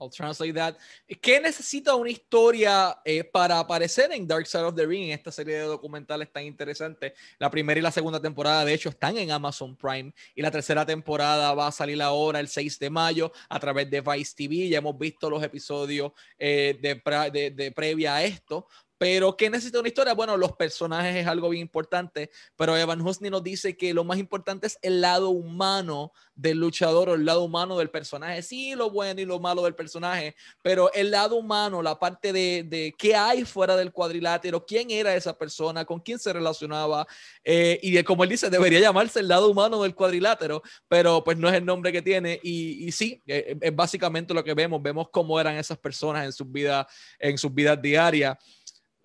I'll 0.00 0.10
translate 0.10 0.54
that. 0.54 0.76
¿Qué 1.20 1.40
necesita 1.40 1.94
una 1.94 2.10
historia 2.10 2.98
eh, 3.04 3.22
para 3.22 3.58
aparecer 3.58 4.10
en 4.12 4.26
Dark 4.26 4.46
Side 4.46 4.64
of 4.64 4.74
the 4.74 4.86
Ring 4.86 5.10
esta 5.10 5.30
serie 5.30 5.56
de 5.56 5.64
documentales 5.64 6.32
tan 6.32 6.44
interesantes? 6.44 7.12
La 7.38 7.50
primera 7.50 7.78
y 7.78 7.82
la 7.82 7.90
segunda 7.90 8.20
temporada, 8.20 8.64
de 8.64 8.72
hecho, 8.72 8.88
están 8.88 9.18
en 9.18 9.30
Amazon 9.30 9.76
Prime 9.76 10.12
y 10.34 10.42
la 10.42 10.50
tercera 10.50 10.86
temporada 10.86 11.52
va 11.54 11.66
a 11.66 11.72
salir 11.72 12.00
ahora 12.00 12.40
el 12.40 12.48
6 12.48 12.78
de 12.78 12.90
mayo 12.90 13.32
a 13.48 13.60
través 13.60 13.90
de 13.90 14.00
Vice 14.00 14.34
TV. 14.34 14.68
Ya 14.68 14.78
hemos 14.78 14.98
visto 14.98 15.28
los 15.28 15.42
episodios 15.42 16.12
eh, 16.38 16.78
de 16.80 17.70
previa 17.72 18.16
a 18.16 18.24
esto, 18.24 18.66
pero 19.00 19.34
¿qué 19.34 19.48
necesita 19.48 19.78
una 19.78 19.88
historia? 19.88 20.12
Bueno, 20.12 20.36
los 20.36 20.52
personajes 20.52 21.16
es 21.16 21.26
algo 21.26 21.48
bien 21.48 21.62
importante, 21.62 22.30
pero 22.54 22.76
Evan 22.76 23.00
Husney 23.00 23.30
nos 23.30 23.42
dice 23.42 23.74
que 23.74 23.94
lo 23.94 24.04
más 24.04 24.18
importante 24.18 24.66
es 24.66 24.78
el 24.82 25.00
lado 25.00 25.30
humano 25.30 26.12
del 26.34 26.58
luchador 26.58 27.08
o 27.08 27.14
el 27.14 27.24
lado 27.24 27.42
humano 27.42 27.78
del 27.78 27.88
personaje. 27.88 28.42
Sí, 28.42 28.74
lo 28.74 28.90
bueno 28.90 29.22
y 29.22 29.24
lo 29.24 29.40
malo 29.40 29.62
del 29.62 29.74
personaje, 29.74 30.36
pero 30.60 30.92
el 30.92 31.10
lado 31.10 31.36
humano, 31.36 31.80
la 31.80 31.98
parte 31.98 32.30
de, 32.30 32.62
de 32.68 32.94
qué 32.98 33.14
hay 33.16 33.46
fuera 33.46 33.74
del 33.74 33.90
cuadrilátero, 33.90 34.66
quién 34.66 34.90
era 34.90 35.14
esa 35.14 35.36
persona, 35.38 35.86
con 35.86 36.00
quién 36.00 36.18
se 36.18 36.30
relacionaba, 36.30 37.06
eh, 37.42 37.80
y 37.82 38.02
como 38.02 38.24
él 38.24 38.28
dice, 38.28 38.50
debería 38.50 38.80
llamarse 38.80 39.20
el 39.20 39.28
lado 39.28 39.48
humano 39.48 39.82
del 39.82 39.94
cuadrilátero, 39.94 40.62
pero 40.88 41.24
pues 41.24 41.38
no 41.38 41.48
es 41.48 41.54
el 41.54 41.64
nombre 41.64 41.90
que 41.90 42.02
tiene. 42.02 42.38
Y, 42.42 42.86
y 42.86 42.92
sí, 42.92 43.22
eh, 43.26 43.56
es 43.62 43.74
básicamente 43.74 44.34
lo 44.34 44.44
que 44.44 44.52
vemos, 44.52 44.82
vemos 44.82 45.08
cómo 45.10 45.40
eran 45.40 45.56
esas 45.56 45.78
personas 45.78 46.26
en 46.26 46.32
sus 46.34 46.52
vidas, 46.52 46.86
en 47.18 47.38
sus 47.38 47.54
vidas 47.54 47.80
diarias. 47.80 48.36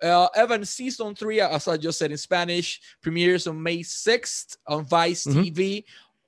Uh, 0.01 0.27
Evan, 0.35 0.65
season 0.65 1.15
three, 1.15 1.39
as 1.39 1.67
I 1.67 1.77
just 1.77 1.99
said 1.99 2.11
in 2.11 2.17
Spanish, 2.17 2.81
premieres 3.01 3.47
on 3.47 3.61
May 3.61 3.79
6th 3.79 4.57
on 4.67 4.85
Vice 4.85 5.25
mm-hmm. 5.25 5.41
TV. 5.41 5.83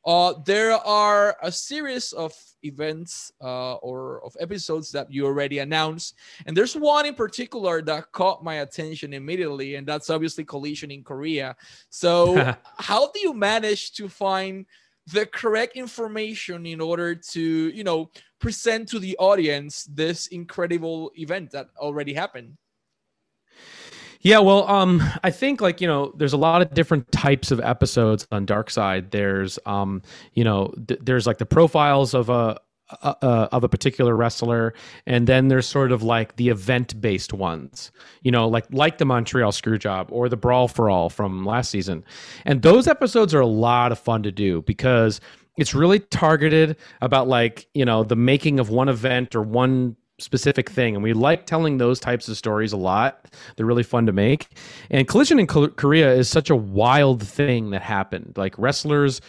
Uh, 0.05 0.33
there 0.45 0.71
are 0.71 1.35
a 1.43 1.51
series 1.51 2.13
of 2.13 2.33
events 2.63 3.31
uh, 3.41 3.73
or 3.75 4.23
of 4.23 4.35
episodes 4.39 4.89
that 4.91 5.11
you 5.11 5.25
already 5.25 5.59
announced. 5.59 6.15
And 6.45 6.55
there's 6.55 6.77
one 6.77 7.05
in 7.05 7.13
particular 7.13 7.81
that 7.81 8.11
caught 8.13 8.41
my 8.41 8.55
attention 8.55 9.13
immediately, 9.13 9.75
and 9.75 9.85
that's 9.85 10.09
obviously 10.09 10.45
Collision 10.45 10.91
in 10.91 11.03
Korea. 11.03 11.57
So, 11.89 12.55
how 12.77 13.11
do 13.11 13.19
you 13.19 13.33
manage 13.33 13.93
to 13.93 14.07
find 14.07 14.65
the 15.07 15.25
correct 15.25 15.75
information 15.75 16.65
in 16.65 16.79
order 16.79 17.13
to, 17.13 17.41
you 17.41 17.83
know, 17.83 18.09
present 18.39 18.87
to 18.89 18.99
the 18.99 19.17
audience 19.17 19.87
this 19.91 20.27
incredible 20.27 21.11
event 21.17 21.51
that 21.51 21.67
already 21.77 22.13
happened? 22.13 22.55
Yeah, 24.21 24.39
well, 24.39 24.67
um, 24.67 25.01
I 25.23 25.31
think 25.31 25.61
like 25.61 25.81
you 25.81 25.87
know, 25.87 26.13
there's 26.17 26.33
a 26.33 26.37
lot 26.37 26.61
of 26.61 26.73
different 26.73 27.11
types 27.11 27.51
of 27.51 27.59
episodes 27.59 28.27
on 28.31 28.45
Dark 28.45 28.69
Side. 28.69 29.11
There's, 29.11 29.59
um, 29.65 30.01
you 30.33 30.43
know, 30.43 30.73
th- 30.87 30.99
there's 31.03 31.27
like 31.27 31.37
the 31.37 31.45
profiles 31.45 32.13
of 32.13 32.29
a 32.29 32.57
of 32.89 33.63
a 33.63 33.69
particular 33.69 34.15
wrestler, 34.15 34.73
and 35.05 35.27
then 35.27 35.49
there's 35.49 35.65
sort 35.67 35.91
of 35.91 36.03
like 36.03 36.37
the 36.37 36.49
event-based 36.49 37.33
ones, 37.33 37.91
you 38.21 38.31
know, 38.31 38.47
like 38.47 38.65
like 38.71 38.97
the 38.97 39.05
Montreal 39.05 39.51
Screwjob 39.51 40.07
or 40.09 40.29
the 40.29 40.37
Brawl 40.37 40.67
for 40.67 40.89
All 40.89 41.09
from 41.09 41.45
last 41.45 41.69
season, 41.69 42.03
and 42.45 42.61
those 42.61 42.87
episodes 42.87 43.33
are 43.33 43.41
a 43.41 43.47
lot 43.47 43.91
of 43.91 43.99
fun 43.99 44.23
to 44.23 44.31
do 44.31 44.61
because 44.61 45.19
it's 45.57 45.73
really 45.73 45.99
targeted 45.99 46.77
about 47.01 47.27
like 47.27 47.67
you 47.73 47.83
know 47.83 48.03
the 48.03 48.15
making 48.15 48.59
of 48.59 48.69
one 48.69 48.89
event 48.89 49.35
or 49.35 49.41
one 49.41 49.95
specific 50.19 50.69
thing 50.69 50.95
and 50.95 51.03
we 51.03 51.13
like 51.13 51.45
telling 51.45 51.77
those 51.77 51.99
types 51.99 52.27
of 52.27 52.37
stories 52.37 52.73
a 52.73 52.77
lot. 52.77 53.25
They're 53.55 53.65
really 53.65 53.83
fun 53.83 54.05
to 54.07 54.11
make. 54.11 54.47
And 54.89 55.07
collision 55.07 55.39
in 55.39 55.47
korea 55.47 56.13
is 56.13 56.29
such 56.29 56.49
a 56.49 56.55
wild 56.55 57.21
thing 57.21 57.69
that 57.69 57.81
happened. 57.81 58.33
Like 58.35 58.57
wrestlers 58.57 59.21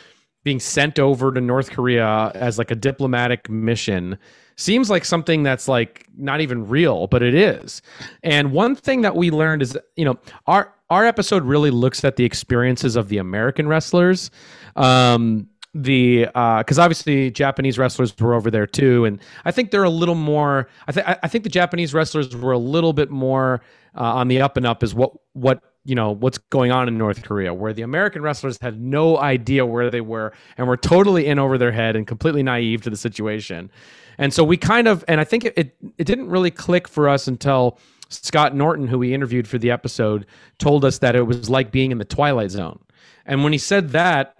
being 0.44 0.60
sent 0.60 0.98
over 0.98 1.32
to 1.32 1.40
north 1.40 1.70
korea 1.70 2.32
as 2.34 2.56
like 2.56 2.70
a 2.70 2.74
diplomatic 2.74 3.50
mission 3.50 4.16
seems 4.56 4.88
like 4.88 5.04
something 5.04 5.42
that's 5.42 5.68
like 5.68 6.06
not 6.16 6.40
even 6.40 6.66
real 6.66 7.06
but 7.06 7.22
it 7.22 7.34
is. 7.34 7.82
And 8.22 8.52
one 8.52 8.74
thing 8.74 9.02
that 9.02 9.14
we 9.14 9.30
learned 9.30 9.62
is 9.62 9.76
you 9.96 10.06
know 10.06 10.18
our 10.46 10.74
our 10.88 11.04
episode 11.04 11.44
really 11.44 11.70
looks 11.70 12.02
at 12.02 12.16
the 12.16 12.24
experiences 12.24 12.96
of 12.96 13.08
the 13.10 13.18
american 13.18 13.68
wrestlers. 13.68 14.30
Um 14.74 15.48
the 15.82 16.26
uh 16.34 16.58
because 16.58 16.78
uh, 16.78 16.82
obviously 16.82 17.30
Japanese 17.30 17.78
wrestlers 17.78 18.16
were 18.18 18.34
over 18.34 18.50
there 18.50 18.66
too, 18.66 19.04
and 19.04 19.20
I 19.44 19.50
think 19.50 19.70
they're 19.70 19.84
a 19.84 19.90
little 19.90 20.14
more. 20.14 20.68
I 20.86 20.92
think 20.92 21.06
I 21.06 21.28
think 21.28 21.44
the 21.44 21.50
Japanese 21.50 21.94
wrestlers 21.94 22.34
were 22.34 22.52
a 22.52 22.58
little 22.58 22.92
bit 22.92 23.10
more 23.10 23.60
uh, 23.96 24.02
on 24.14 24.28
the 24.28 24.40
up 24.40 24.56
and 24.56 24.66
up. 24.66 24.82
Is 24.82 24.94
what 24.94 25.12
what 25.32 25.62
you 25.84 25.94
know 25.94 26.10
what's 26.10 26.38
going 26.38 26.72
on 26.72 26.88
in 26.88 26.98
North 26.98 27.22
Korea, 27.22 27.54
where 27.54 27.72
the 27.72 27.82
American 27.82 28.22
wrestlers 28.22 28.58
had 28.60 28.80
no 28.80 29.18
idea 29.18 29.64
where 29.64 29.90
they 29.90 30.00
were 30.00 30.32
and 30.56 30.66
were 30.66 30.76
totally 30.76 31.26
in 31.26 31.38
over 31.38 31.56
their 31.56 31.72
head 31.72 31.96
and 31.96 32.06
completely 32.06 32.42
naive 32.42 32.82
to 32.82 32.90
the 32.90 32.96
situation. 32.96 33.70
And 34.18 34.34
so 34.34 34.42
we 34.42 34.56
kind 34.56 34.88
of, 34.88 35.04
and 35.06 35.20
I 35.20 35.24
think 35.24 35.44
it, 35.44 35.54
it, 35.56 35.76
it 35.96 36.04
didn't 36.04 36.28
really 36.28 36.50
click 36.50 36.88
for 36.88 37.08
us 37.08 37.28
until 37.28 37.78
Scott 38.08 38.54
Norton, 38.54 38.88
who 38.88 38.98
we 38.98 39.14
interviewed 39.14 39.46
for 39.46 39.58
the 39.58 39.70
episode, 39.70 40.26
told 40.58 40.84
us 40.84 40.98
that 40.98 41.14
it 41.14 41.22
was 41.22 41.48
like 41.48 41.70
being 41.70 41.92
in 41.92 41.98
the 41.98 42.04
Twilight 42.04 42.50
Zone. 42.50 42.80
And 43.24 43.44
when 43.44 43.52
he 43.52 43.58
said 43.58 43.90
that, 43.90 44.34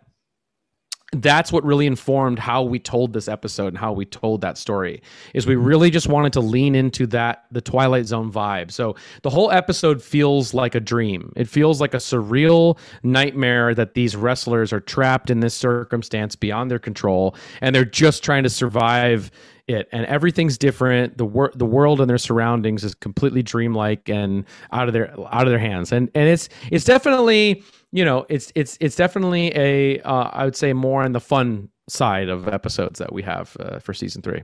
that's 1.13 1.51
what 1.51 1.65
really 1.65 1.87
informed 1.87 2.39
how 2.39 2.63
we 2.63 2.79
told 2.79 3.15
this 3.15 3.29
episode 3.29 3.69
and 3.69 3.79
how 3.79 3.93
we 3.93 4.05
told 4.05 4.43
that 4.43 4.59
story 4.59 5.01
is 5.33 5.47
we 5.47 5.57
really 5.57 5.91
just 5.91 6.07
wanted 6.07 6.35
to 6.35 6.41
lean 6.41 6.75
into 6.75 7.07
that 7.07 7.47
the 7.51 7.63
twilight 7.63 8.05
zone 8.05 8.31
vibe. 8.31 8.71
So 8.71 8.95
the 9.23 9.31
whole 9.31 9.51
episode 9.51 10.03
feels 10.03 10.53
like 10.53 10.75
a 10.75 10.81
dream. 10.81 11.33
It 11.35 11.49
feels 11.49 11.81
like 11.81 11.95
a 11.95 11.99
surreal 11.99 12.79
nightmare 13.03 13.75
that 13.75 13.95
these 13.95 14.17
wrestlers 14.17 14.71
are 14.71 14.81
trapped 14.81 15.31
in 15.31 15.41
this 15.41 15.55
circumstance 15.55 16.37
beyond 16.37 16.71
their 16.71 16.79
control 16.79 17.35
and 17.63 17.75
they're 17.75 17.87
just 17.87 18.23
trying 18.23 18.43
to 18.43 18.51
survive 18.51 19.31
it. 19.67 19.89
And 19.93 20.05
everything's 20.07 20.59
different. 20.59 21.17
The 21.17 21.25
wor- 21.25 21.53
the 21.55 21.67
world 21.67 22.03
and 22.03 22.11
their 22.11 22.19
surroundings 22.19 22.85
is 22.85 22.95
completely 22.95 23.43
dreamlike 23.43 24.11
and 24.11 24.45
out 24.73 24.89
of 24.89 24.95
their 24.95 25.11
out 25.33 25.47
of 25.47 25.51
their 25.51 25.59
hands. 25.59 25.91
And 25.91 26.11
and 26.15 26.29
it's 26.29 26.51
it's 26.71 26.85
definitely 26.85 27.63
you 27.93 28.05
know, 28.05 28.27
it's 28.29 28.53
it's 28.55 28.77
it's 28.81 28.97
definitely 28.97 29.53
a 29.57 30.01
uh, 30.01 30.31
I 30.33 30.45
would 30.45 30.57
say 30.57 30.73
more 30.73 31.03
on 31.03 31.13
the 31.13 31.21
fun 31.21 31.71
side 31.89 32.29
of 32.29 32.49
episodes 32.49 32.99
that 32.99 33.13
we 33.13 33.23
have 33.23 33.57
uh, 33.61 33.79
for 33.79 33.95
season 33.95 34.23
three. 34.23 34.43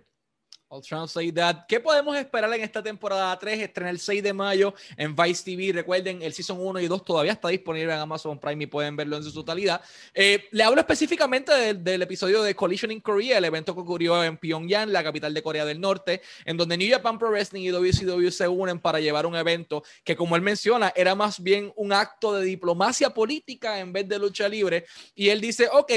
I'll 0.74 0.82
translate 0.82 1.32
that. 1.34 1.66
¿Qué 1.68 1.78
podemos 1.78 2.16
esperar 2.16 2.52
en 2.52 2.62
esta 2.62 2.82
temporada 2.82 3.38
3? 3.38 3.60
Estrena 3.60 3.90
el 3.90 4.00
6 4.00 4.22
de 4.24 4.32
mayo 4.32 4.74
en 4.96 5.14
Vice 5.14 5.44
TV. 5.44 5.72
Recuerden, 5.72 6.20
el 6.20 6.32
Season 6.32 6.58
1 6.60 6.80
y 6.80 6.88
2 6.88 7.04
todavía 7.04 7.32
está 7.32 7.48
disponible 7.48 7.92
en 7.92 8.00
Amazon 8.00 8.40
Prime 8.40 8.64
y 8.64 8.66
pueden 8.66 8.96
verlo 8.96 9.16
en 9.16 9.22
su 9.22 9.32
totalidad. 9.32 9.80
Eh, 10.12 10.48
le 10.50 10.64
hablo 10.64 10.80
específicamente 10.80 11.52
del, 11.52 11.84
del, 11.84 12.02
episodio 12.02 12.42
de 12.42 12.56
Collision 12.56 12.90
in 12.90 13.00
Korea, 13.00 13.38
el 13.38 13.44
evento 13.44 13.72
que 13.72 13.82
ocurrió 13.82 14.24
en 14.24 14.36
Pyongyang, 14.36 14.90
la 14.90 15.04
capital 15.04 15.32
de 15.32 15.42
Corea 15.44 15.64
del 15.64 15.80
Norte, 15.80 16.22
en 16.44 16.56
donde 16.56 16.76
New 16.76 16.90
Japan 16.90 17.20
Pro 17.20 17.30
Wrestling 17.30 17.62
y 17.62 17.70
WCW 17.70 18.30
se 18.30 18.48
unen 18.48 18.80
para 18.80 18.98
llevar 18.98 19.26
un 19.26 19.36
evento 19.36 19.84
que, 20.02 20.16
como 20.16 20.34
él 20.34 20.42
menciona, 20.42 20.92
era 20.96 21.14
más 21.14 21.40
bien 21.40 21.72
un 21.76 21.92
acto 21.92 22.34
de 22.34 22.44
diplomacia 22.44 23.10
política 23.10 23.78
en 23.78 23.92
vez 23.92 24.08
de 24.08 24.18
lucha 24.18 24.48
libre. 24.48 24.86
Y 25.14 25.28
él 25.28 25.40
dice, 25.40 25.68
ok, 25.72 25.92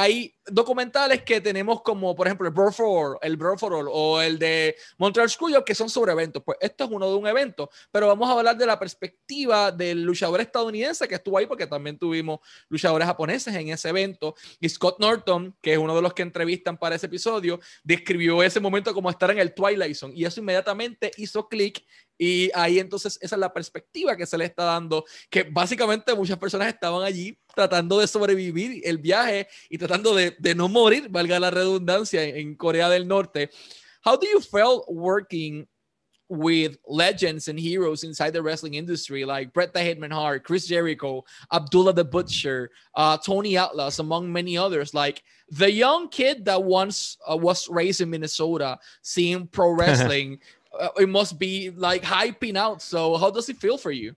hay 0.00 0.32
documentales 0.46 1.24
que 1.24 1.40
tenemos 1.40 1.82
como, 1.82 2.14
por 2.14 2.28
ejemplo, 2.28 2.46
el 2.46 2.54
for 2.72 3.18
el 3.20 3.36
All 3.42 3.88
o 3.90 4.22
el 4.22 4.38
de 4.38 4.76
Montreal 4.96 5.28
Screwjob 5.28 5.64
que 5.64 5.74
son 5.74 5.90
sobre 5.90 6.12
eventos. 6.12 6.40
Pues 6.44 6.56
esto 6.60 6.84
es 6.84 6.90
uno 6.92 7.10
de 7.10 7.16
un 7.16 7.26
evento, 7.26 7.68
pero 7.90 8.06
vamos 8.06 8.28
a 8.30 8.34
hablar 8.34 8.56
de 8.56 8.64
la 8.64 8.78
perspectiva 8.78 9.72
del 9.72 10.04
luchador 10.04 10.40
estadounidense 10.40 11.08
que 11.08 11.16
estuvo 11.16 11.36
ahí 11.36 11.46
porque 11.46 11.66
también 11.66 11.98
tuvimos 11.98 12.38
luchadores 12.68 13.08
japoneses 13.08 13.52
en 13.56 13.70
ese 13.70 13.88
evento. 13.88 14.36
Y 14.60 14.68
Scott 14.68 15.00
Norton, 15.00 15.56
que 15.60 15.72
es 15.72 15.78
uno 15.78 15.96
de 15.96 16.02
los 16.02 16.14
que 16.14 16.22
entrevistan 16.22 16.78
para 16.78 16.94
ese 16.94 17.06
episodio, 17.06 17.58
describió 17.82 18.40
ese 18.44 18.60
momento 18.60 18.94
como 18.94 19.10
estar 19.10 19.32
en 19.32 19.40
el 19.40 19.52
Twilight 19.52 19.96
Zone 19.96 20.14
y 20.14 20.24
eso 20.24 20.38
inmediatamente 20.38 21.10
hizo 21.16 21.48
clic 21.48 21.84
y 22.18 22.50
ahí 22.54 22.80
entonces 22.80 23.18
esa 23.22 23.36
es 23.36 23.40
la 23.40 23.52
perspectiva 23.52 24.16
que 24.16 24.26
se 24.26 24.36
le 24.36 24.44
está 24.44 24.64
dando, 24.64 25.04
que 25.30 25.44
básicamente 25.44 26.14
muchas 26.14 26.36
personas 26.36 26.68
estaban 26.68 27.02
allí 27.02 27.38
tratando 27.54 27.98
de 27.98 28.08
sobrevivir 28.08 28.82
el 28.84 28.98
viaje 28.98 29.48
y 29.70 29.78
tratando 29.78 30.14
de, 30.14 30.36
de 30.38 30.54
no 30.54 30.68
morir, 30.68 31.08
valga 31.08 31.38
la 31.38 31.50
redundancia, 31.50 32.24
en 32.24 32.56
Corea 32.56 32.88
del 32.88 33.06
Norte. 33.06 33.50
How 34.04 34.16
do 34.16 34.26
you 34.26 34.40
feel 34.40 34.82
working 34.88 35.66
with 36.28 36.76
legends 36.86 37.48
and 37.48 37.58
heroes 37.58 38.04
inside 38.04 38.32
the 38.32 38.42
wrestling 38.42 38.74
industry 38.74 39.24
like 39.24 39.52
Bret 39.52 39.72
the 39.72 39.80
Hitman 39.80 40.12
Hart, 40.12 40.44
Chris 40.44 40.66
Jericho, 40.66 41.24
Abdullah 41.52 41.94
the 41.94 42.04
Butcher, 42.04 42.70
uh, 42.94 43.16
Tony 43.16 43.56
Atlas, 43.56 43.98
among 43.98 44.30
many 44.30 44.56
others. 44.58 44.92
Like 44.92 45.22
the 45.50 45.70
young 45.70 46.08
kid 46.08 46.44
that 46.44 46.62
once 46.62 47.16
uh, 47.30 47.36
was 47.36 47.68
raised 47.68 48.00
in 48.00 48.10
Minnesota, 48.10 48.78
seeing 49.02 49.46
pro 49.46 49.70
wrestling, 49.76 50.38
it 50.98 51.08
must 51.08 51.38
be 51.38 51.70
like 51.70 52.02
hyping 52.02 52.56
out. 52.56 52.82
So 52.82 53.16
how 53.16 53.30
does 53.30 53.48
it 53.48 53.56
feel 53.56 53.78
for 53.78 53.90
you? 53.90 54.14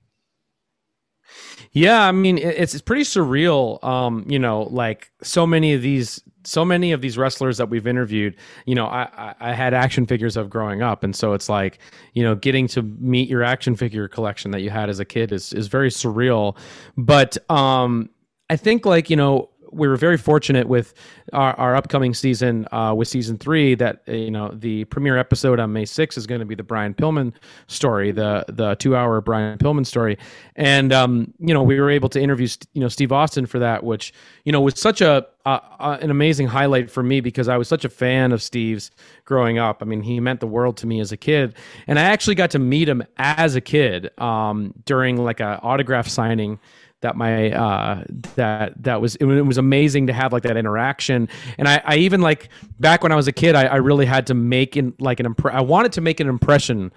Yeah, 1.71 2.05
I 2.05 2.11
mean 2.11 2.37
it's 2.37 2.73
it's 2.73 2.81
pretty 2.81 3.03
surreal. 3.03 3.81
Um, 3.83 4.25
you 4.27 4.39
know, 4.39 4.63
like 4.63 5.11
so 5.21 5.47
many 5.47 5.73
of 5.73 5.81
these 5.81 6.21
so 6.43 6.65
many 6.65 6.91
of 6.91 7.01
these 7.01 7.17
wrestlers 7.17 7.57
that 7.57 7.69
we've 7.69 7.85
interviewed, 7.85 8.35
you 8.65 8.73
know, 8.75 8.87
I, 8.87 9.03
I, 9.15 9.51
I 9.51 9.53
had 9.53 9.73
action 9.73 10.05
figures 10.05 10.35
of 10.35 10.49
growing 10.49 10.81
up, 10.81 11.03
and 11.03 11.15
so 11.15 11.33
it's 11.33 11.49
like, 11.49 11.77
you 12.13 12.23
know, 12.23 12.35
getting 12.35 12.67
to 12.69 12.81
meet 12.81 13.29
your 13.29 13.43
action 13.43 13.75
figure 13.75 14.07
collection 14.07 14.51
that 14.51 14.61
you 14.61 14.69
had 14.69 14.89
as 14.89 14.99
a 14.99 15.05
kid 15.05 15.31
is 15.31 15.53
is 15.53 15.67
very 15.67 15.89
surreal. 15.89 16.57
But 16.97 17.37
um, 17.49 18.09
I 18.49 18.57
think 18.57 18.85
like 18.85 19.09
you 19.09 19.15
know 19.15 19.49
we 19.71 19.87
were 19.87 19.95
very 19.95 20.17
fortunate 20.17 20.67
with 20.67 20.93
our, 21.33 21.53
our 21.59 21.75
upcoming 21.75 22.13
season 22.13 22.67
uh, 22.71 22.93
with 22.95 23.07
season 23.07 23.37
three 23.37 23.75
that 23.75 24.01
you 24.07 24.31
know 24.31 24.49
the 24.53 24.85
premiere 24.85 25.17
episode 25.17 25.59
on 25.59 25.71
May 25.73 25.85
6th 25.85 26.17
is 26.17 26.27
going 26.27 26.39
to 26.39 26.45
be 26.45 26.55
the 26.55 26.63
Brian 26.63 26.93
Pillman 26.93 27.33
story, 27.67 28.11
the 28.11 28.45
the 28.47 28.75
two 28.75 28.95
hour 28.95 29.21
Brian 29.21 29.57
Pillman 29.57 29.85
story, 29.85 30.17
and 30.55 30.91
um, 30.93 31.33
you 31.39 31.53
know 31.53 31.63
we 31.63 31.79
were 31.79 31.89
able 31.89 32.09
to 32.09 32.21
interview 32.21 32.47
you 32.73 32.81
know 32.81 32.87
Steve 32.87 33.11
Austin 33.11 33.45
for 33.45 33.59
that, 33.59 33.83
which 33.83 34.13
you 34.45 34.51
know 34.51 34.61
was 34.61 34.79
such 34.79 35.01
a 35.01 35.25
uh, 35.45 35.97
an 36.01 36.11
amazing 36.11 36.47
highlight 36.47 36.91
for 36.91 37.01
me 37.01 37.19
because 37.19 37.47
I 37.47 37.57
was 37.57 37.67
such 37.67 37.83
a 37.83 37.89
fan 37.89 38.31
of 38.31 38.43
Steve's 38.43 38.91
growing 39.25 39.57
up. 39.57 39.81
I 39.81 39.85
mean, 39.85 40.03
he 40.03 40.19
meant 40.19 40.39
the 40.39 40.47
world 40.47 40.77
to 40.77 40.87
me 40.87 40.99
as 40.99 41.11
a 41.11 41.17
kid, 41.17 41.55
and 41.87 41.97
I 41.97 42.03
actually 42.03 42.35
got 42.35 42.51
to 42.51 42.59
meet 42.59 42.87
him 42.87 43.03
as 43.17 43.55
a 43.55 43.61
kid 43.61 44.11
um, 44.19 44.73
during 44.85 45.17
like 45.17 45.39
a 45.39 45.59
autograph 45.61 46.07
signing 46.07 46.59
that 47.01 47.15
my 47.15 47.51
uh 47.51 48.03
that 48.35 48.81
that 48.83 49.01
was 49.01 49.15
it, 49.17 49.25
was 49.25 49.57
amazing 49.57 50.07
to 50.07 50.13
have 50.13 50.31
like 50.33 50.43
that 50.43 50.57
interaction. 50.57 51.27
And 51.57 51.67
i 51.67 51.81
i 51.85 51.95
even 51.97 52.21
like 52.21 52.49
back 52.79 53.03
when 53.03 53.11
i 53.11 53.15
was 53.15 53.27
a 53.27 53.31
kid 53.31 53.55
i, 53.55 53.65
I 53.65 53.75
really 53.77 54.05
had 54.05 54.27
to 54.27 54.33
make 54.33 54.77
in 54.77 54.93
like 54.99 55.19
an 55.19 55.25
imp- 55.25 55.45
i 55.45 55.61
wanted 55.61 55.91
to 55.93 56.01
make 56.01 56.19
an 56.19 56.27
impression 56.27 56.91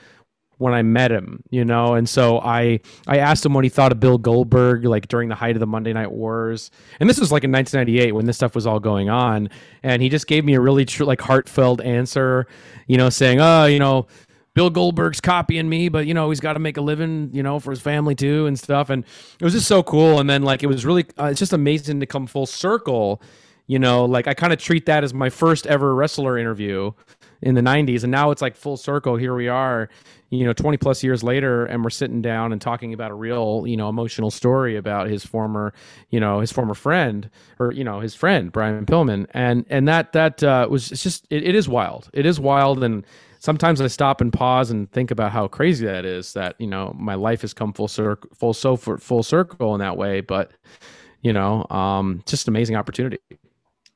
when 0.59 0.73
I 0.73 0.83
met 0.83 1.11
him, 1.11 1.43
you 1.51 1.65
know, 1.65 1.95
and 1.95 2.09
so 2.09 2.39
I 2.39 2.81
I 3.07 3.19
asked 3.19 3.45
him 3.45 3.55
what 3.55 3.65
he 3.65 3.71
thought 3.71 3.93
of 3.93 4.01
Bill 4.01 4.19
Goldberg, 4.19 4.85
like 4.85 5.09
during 5.09 5.29
the 5.29 5.35
height 5.35 5.57
of 5.57 5.61
the 5.61 5.67
Monday 5.67 5.93
Night 5.93 6.11
Wars, 6.13 6.71
and 7.01 7.11
this 7.11 7.19
was 7.19 7.33
like 7.33 7.45
in 7.45 7.53
1998 7.53 8.13
when 8.13 8.27
this 8.27 8.37
stuff 8.37 8.55
was 8.55 8.67
all 8.67 8.81
going 8.81 9.09
on, 9.09 9.51
and 9.83 10.03
he 10.03 10.09
just 10.09 10.27
gave 10.27 10.45
me 10.45 10.55
a 10.55 10.61
really 10.61 10.85
true, 10.85 11.07
like 11.07 11.21
heartfelt 11.21 11.81
answer, 11.81 12.47
you 12.87 12.97
know, 12.97 13.11
saying, 13.11 13.41
oh, 13.41 13.65
you 13.67 13.79
know, 13.79 14.07
Bill 14.55 14.71
Goldberg's 14.71 15.21
copying 15.21 15.69
me, 15.69 15.89
but 15.89 16.07
you 16.07 16.15
know 16.15 16.31
he's 16.31 16.41
got 16.41 16.55
to 16.55 16.61
make 16.61 16.77
a 16.77 16.81
living, 16.81 17.31
you 17.33 17.43
know, 17.43 17.59
for 17.59 17.71
his 17.71 17.81
family 17.81 18.15
too 18.15 18.47
and 18.47 18.59
stuff. 18.59 18.89
And 18.91 19.05
it 19.39 19.45
was 19.45 19.53
just 19.53 19.67
so 19.67 19.83
cool. 19.83 20.21
And 20.21 20.31
then 20.31 20.43
like 20.43 20.63
it 20.63 20.67
was 20.67 20.87
really, 20.87 21.05
uh, 21.19 21.27
it's 21.27 21.41
just 21.41 21.53
amazing 21.53 22.01
to 22.01 22.07
come 22.07 22.27
full 22.27 22.47
circle. 22.47 23.21
You 23.67 23.79
know, 23.79 24.05
like 24.05 24.29
I 24.29 24.35
kind 24.35 24.53
of 24.53 24.59
treat 24.59 24.87
that 24.87 25.05
as 25.05 25.15
my 25.15 25.31
first 25.31 25.67
ever 25.67 25.95
wrestler 25.95 26.37
interview 26.39 26.93
in 27.45 27.55
the 27.55 27.61
90s 27.61 28.03
and 28.03 28.11
now 28.11 28.31
it's 28.31 28.41
like 28.41 28.57
full 28.57 28.77
circle 28.77 29.17
here 29.17 29.35
we 29.35 29.49
are 29.49 29.91
you 30.31 30.45
know 30.45 30.55
20 30.55 30.79
plus 30.79 31.05
years 31.05 31.23
later 31.23 31.67
and 31.67 31.85
we're 31.85 31.91
sitting 31.91 32.23
down 32.23 32.53
and 32.53 32.61
talking 32.61 32.95
about 32.95 33.11
a 33.11 33.15
real 33.15 33.65
you 33.67 33.77
know 33.77 33.91
emotional 33.91 34.31
story 34.31 34.77
about 34.77 35.09
his 35.09 35.25
former 35.27 35.75
you 36.09 36.19
know 36.19 36.41
his 36.41 36.51
former 36.51 36.73
friend 36.73 37.29
or 37.59 37.71
you 37.71 37.85
know 37.85 38.01
his 38.01 38.15
friend 38.15 38.51
brian 38.51 38.87
pillman 38.87 39.27
and 39.33 39.67
and 39.69 39.87
that 39.87 40.13
that 40.13 40.43
uh, 40.43 40.67
was 40.71 40.91
it's 40.91 41.03
just 41.03 41.27
it, 41.29 41.43
it 41.43 41.55
is 41.55 41.69
wild 41.69 42.09
it 42.15 42.25
is 42.25 42.41
wild 42.41 42.83
and 42.83 43.05
sometimes 43.45 43.79
i 43.83 43.87
stop 43.87 44.23
and 44.23 44.33
pause 44.33 44.71
and 44.71 44.91
think 44.91 45.11
about 45.11 45.31
how 45.31 45.47
crazy 45.47 45.85
that 45.85 46.07
is 46.07 46.33
that 46.33 46.59
you 46.59 46.67
know 46.67 46.95
my 46.99 47.15
life 47.15 47.43
has 47.43 47.53
come 47.53 47.75
full 47.75 47.89
circle 47.89 48.31
full 48.35 48.55
so 48.55 48.75
full 48.75 49.23
circle 49.23 49.75
in 49.75 49.81
that 49.81 49.99
way 49.99 50.23
but 50.23 50.53
you 51.21 51.33
know 51.33 51.67
um 51.69 52.23
just 52.27 52.49
amazing 52.49 52.75
opportunity 52.75 53.19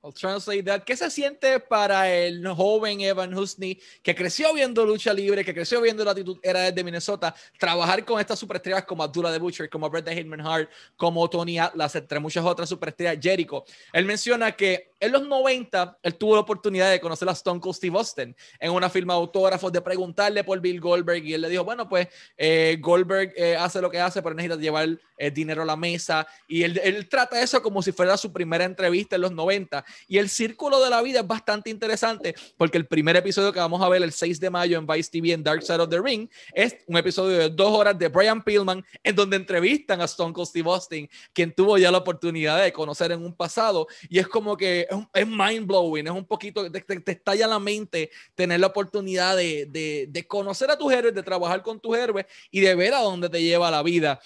I'll 0.09 0.13
translate 0.13 0.65
that. 0.65 0.85
¿Qué 0.85 0.97
se 0.97 1.11
siente 1.11 1.61
para 1.61 2.09
el 2.09 2.47
joven 2.47 3.01
Evan 3.01 3.35
Husney 3.35 3.79
que 4.03 4.15
creció 4.15 4.55
viendo 4.55 4.87
lucha 4.87 5.13
libre, 5.13 5.45
que 5.45 5.53
creció 5.53 5.83
viendo 5.83 6.05
la 6.05 6.13
actitud 6.13 6.39
era 6.43 6.61
desde 6.61 6.85
Minnesota, 6.85 7.35
trabajar 7.59 8.05
con 8.05 8.21
estas 8.21 8.39
superestrellas 8.39 8.85
como 8.85 9.03
Abdullah 9.03 9.33
the 9.33 9.39
Butcher, 9.39 9.69
como 9.69 9.91
Bret 9.91 10.05
the 10.05 10.15
Hitman 10.15 10.41
Hart, 10.41 10.71
como 10.97 11.29
Tony 11.29 11.59
Atlas, 11.59 11.97
entre 11.97 12.21
muchas 12.21 12.45
otras 12.45 12.69
superestrellas, 12.69 13.19
Jericho? 13.21 13.65
Él 13.93 14.05
menciona 14.05 14.53
que 14.53 14.93
en 15.01 15.13
los 15.13 15.27
90 15.27 15.99
él 16.03 16.15
tuvo 16.17 16.35
la 16.35 16.41
oportunidad 16.41 16.91
de 16.91 17.01
conocer 17.01 17.29
a 17.29 17.33
Stone 17.33 17.61
Cold 17.61 17.77
Steve 17.77 17.97
Austin 17.97 18.37
en 18.59 18.73
una 18.73 18.91
firma 18.91 19.15
de 19.15 19.21
autógrafos, 19.21 19.73
de 19.73 19.81
preguntarle 19.81 20.45
por 20.45 20.61
Bill 20.61 20.81
Goldberg 20.81 21.25
y 21.25 21.35
él 21.35 21.43
le 21.43 21.49
dijo, 21.49 21.65
bueno, 21.65 21.89
pues 21.89 22.09
eh, 22.37 22.79
Goldberg 22.81 23.33
eh, 23.37 23.57
hace 23.57 23.81
lo 23.81 23.91
que 23.91 24.01
hace, 24.01 24.23
pero 24.23 24.35
necesita 24.35 24.61
llevar 24.61 24.89
eh, 25.17 25.31
dinero 25.31 25.63
a 25.63 25.67
la 25.67 25.77
mesa 25.77 26.27
y 26.47 26.63
él, 26.63 26.81
él 26.83 27.09
trata 27.09 27.41
eso 27.41 27.63
como 27.63 27.83
si 27.83 27.93
fuera 27.93 28.17
su 28.17 28.33
primera 28.33 28.65
entrevista 28.65 29.17
en 29.17 29.23
los 29.23 29.33
90 29.33 29.85
y 30.07 30.19
el 30.19 30.29
círculo 30.29 30.83
de 30.83 30.91
la 30.91 31.03
vida 31.03 31.21
es 31.21 31.27
bastante 31.27 31.71
interesante 31.71 32.35
porque 32.57 32.79
el 32.79 32.87
primer 32.87 33.17
episodio 33.17 33.53
que 33.53 33.61
vamos 33.61 33.83
a 33.83 33.89
ver 33.89 34.03
el 34.03 34.13
6 34.13 34.41
de 34.41 34.51
mayo 34.51 34.79
en 34.79 34.87
Vice 34.87 35.11
TV 35.11 35.33
en 35.33 35.43
Dark 35.43 35.63
Side 35.63 35.81
of 35.81 35.89
the 35.89 36.01
Ring 36.01 36.29
es 36.53 36.77
un 36.87 36.97
episodio 36.97 37.39
de 37.39 37.51
dos 37.51 37.69
horas 37.69 37.99
de 37.99 38.09
Brian 38.09 38.43
Pillman 38.43 38.85
en 39.03 39.15
donde 39.15 39.37
entrevistan 39.37 40.01
a 40.01 40.05
Stone 40.05 40.33
Cold 40.33 40.49
Steve 40.49 40.71
Austin, 40.71 41.09
quien 41.33 41.53
tuvo 41.53 41.79
ya 41.79 41.91
la 41.91 41.99
oportunidad 41.99 42.63
de 42.63 42.73
conocer 42.73 43.13
en 43.13 43.25
un 43.25 43.35
pasado. 43.35 43.87
Y 44.09 44.19
es 44.19 44.29
como 44.29 44.57
que 44.57 44.88
es, 45.15 45.27
mind 45.27 45.67
blowing, 45.67 46.07
es 46.07 46.13
un 46.13 46.25
poquito, 46.25 46.71
te, 46.71 46.81
te, 46.81 47.13
estalla 47.13 47.47
la 47.47 47.59
mente 47.59 48.11
tener 48.35 48.61
la 48.61 48.69
oportunidad 48.69 49.37
de, 49.37 49.67
de, 49.67 50.07
de, 50.09 50.27
conocer 50.27 50.71
a 50.71 50.79
tus 50.79 50.93
héroes, 50.93 51.15
de 51.15 51.23
trabajar 51.23 51.63
con 51.63 51.79
tus 51.79 51.97
héroes 51.97 52.27
y 52.51 52.61
de 52.61 52.75
ver 52.75 52.95
a 52.95 53.01
dónde 53.01 53.29
te 53.29 53.43
lleva 53.43 53.71
la 53.71 53.83
vida. 53.83 54.21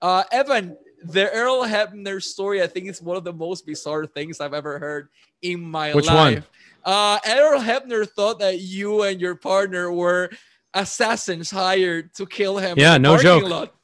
Uh, 0.00 0.22
Evan, 0.30 0.76
the 1.02 1.30
Earl 1.32 1.64
Hebner 1.64 2.20
story, 2.20 2.62
I 2.62 2.66
think 2.66 2.88
is 2.88 3.02
one 3.02 3.16
of 3.16 3.24
the 3.24 3.32
most 3.32 3.66
bizarre 3.66 4.06
things 4.06 4.40
I've 4.40 4.54
ever 4.54 4.78
heard 4.78 5.08
in 5.42 5.60
my 5.60 5.92
Which 5.92 6.06
life. 6.06 6.44
One? 6.82 6.94
Uh, 6.94 7.18
Earl 7.26 7.60
Hebner 7.60 8.08
thought 8.08 8.38
that 8.40 8.60
you 8.60 9.02
and 9.02 9.20
your 9.20 9.34
partner 9.34 9.92
were 9.92 10.30
assassins 10.74 11.50
hired 11.50 12.14
to 12.14 12.26
kill 12.26 12.58
him. 12.58 12.78
Yeah, 12.78 12.98
no 12.98 13.18
joke. 13.18 13.44
Lot. 13.44 13.74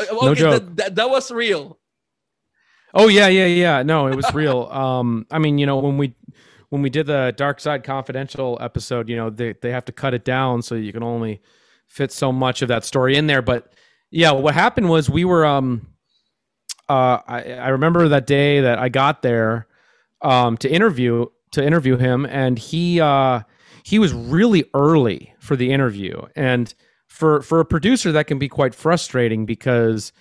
Okay, 0.00 0.16
no 0.26 0.34
joke. 0.34 0.52
That, 0.52 0.76
that, 0.76 0.94
that 0.94 1.10
was 1.10 1.30
real. 1.30 1.79
Oh 2.94 3.08
yeah, 3.08 3.28
yeah, 3.28 3.46
yeah. 3.46 3.82
No, 3.82 4.06
it 4.06 4.16
was 4.16 4.32
real. 4.34 4.62
um, 4.70 5.26
I 5.30 5.38
mean, 5.38 5.58
you 5.58 5.66
know, 5.66 5.78
when 5.78 5.98
we 5.98 6.14
when 6.70 6.82
we 6.82 6.90
did 6.90 7.06
the 7.06 7.34
Dark 7.36 7.60
Side 7.60 7.84
Confidential 7.84 8.58
episode, 8.60 9.08
you 9.08 9.16
know, 9.16 9.30
they 9.30 9.54
they 9.60 9.70
have 9.70 9.84
to 9.86 9.92
cut 9.92 10.14
it 10.14 10.24
down 10.24 10.62
so 10.62 10.74
you 10.74 10.92
can 10.92 11.02
only 11.02 11.40
fit 11.86 12.12
so 12.12 12.32
much 12.32 12.62
of 12.62 12.68
that 12.68 12.84
story 12.84 13.16
in 13.16 13.26
there. 13.26 13.42
But 13.42 13.72
yeah, 14.10 14.32
what 14.32 14.54
happened 14.54 14.88
was 14.88 15.10
we 15.10 15.24
were 15.24 15.44
um 15.44 15.86
uh 16.88 17.18
I, 17.26 17.52
I 17.52 17.68
remember 17.68 18.08
that 18.08 18.26
day 18.26 18.60
that 18.60 18.78
I 18.78 18.88
got 18.88 19.22
there 19.22 19.66
um 20.22 20.56
to 20.58 20.70
interview 20.70 21.26
to 21.52 21.64
interview 21.64 21.96
him 21.96 22.26
and 22.26 22.58
he 22.58 23.00
uh 23.00 23.40
he 23.82 23.98
was 23.98 24.12
really 24.12 24.64
early 24.74 25.34
for 25.40 25.56
the 25.56 25.72
interview 25.72 26.20
and 26.36 26.72
for 27.08 27.42
for 27.42 27.60
a 27.60 27.64
producer 27.64 28.12
that 28.12 28.26
can 28.26 28.38
be 28.38 28.48
quite 28.48 28.74
frustrating 28.74 29.46
because 29.46 30.12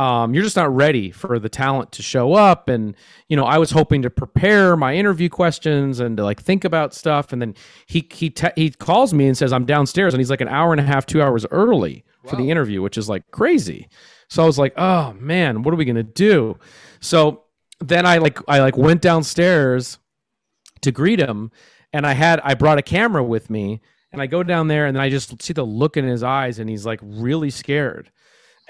um, 0.00 0.32
you're 0.32 0.42
just 0.42 0.56
not 0.56 0.74
ready 0.74 1.10
for 1.10 1.38
the 1.38 1.50
talent 1.50 1.92
to 1.92 2.02
show 2.02 2.32
up. 2.32 2.70
And, 2.70 2.96
you 3.28 3.36
know, 3.36 3.44
I 3.44 3.58
was 3.58 3.72
hoping 3.72 4.00
to 4.00 4.08
prepare 4.08 4.74
my 4.74 4.94
interview 4.94 5.28
questions 5.28 6.00
and 6.00 6.16
to 6.16 6.24
like 6.24 6.40
think 6.40 6.64
about 6.64 6.94
stuff. 6.94 7.34
And 7.34 7.42
then 7.42 7.54
he, 7.84 8.08
he, 8.10 8.30
te- 8.30 8.48
he 8.56 8.70
calls 8.70 9.12
me 9.12 9.26
and 9.26 9.36
says, 9.36 9.52
I'm 9.52 9.66
downstairs. 9.66 10.14
And 10.14 10.20
he's 10.20 10.30
like 10.30 10.40
an 10.40 10.48
hour 10.48 10.72
and 10.72 10.80
a 10.80 10.84
half, 10.84 11.04
two 11.04 11.20
hours 11.20 11.44
early 11.50 12.02
wow. 12.24 12.30
for 12.30 12.36
the 12.36 12.50
interview, 12.50 12.80
which 12.80 12.96
is 12.96 13.10
like 13.10 13.30
crazy. 13.30 13.90
So 14.30 14.42
I 14.42 14.46
was 14.46 14.58
like, 14.58 14.72
oh 14.78 15.12
man, 15.20 15.62
what 15.62 15.74
are 15.74 15.76
we 15.76 15.84
going 15.84 15.96
to 15.96 16.02
do? 16.02 16.56
So 17.00 17.42
then 17.80 18.06
I 18.06 18.16
like, 18.16 18.38
I 18.48 18.60
like 18.60 18.78
went 18.78 19.02
downstairs 19.02 19.98
to 20.80 20.90
greet 20.90 21.18
him 21.18 21.50
and 21.92 22.06
I 22.06 22.14
had, 22.14 22.40
I 22.42 22.54
brought 22.54 22.78
a 22.78 22.82
camera 22.82 23.22
with 23.22 23.50
me 23.50 23.82
and 24.12 24.22
I 24.22 24.28
go 24.28 24.42
down 24.42 24.68
there 24.68 24.86
and 24.86 24.96
then 24.96 25.02
I 25.02 25.10
just 25.10 25.42
see 25.42 25.52
the 25.52 25.62
look 25.62 25.98
in 25.98 26.06
his 26.06 26.22
eyes 26.22 26.58
and 26.58 26.70
he's 26.70 26.86
like 26.86 27.00
really 27.02 27.50
scared 27.50 28.10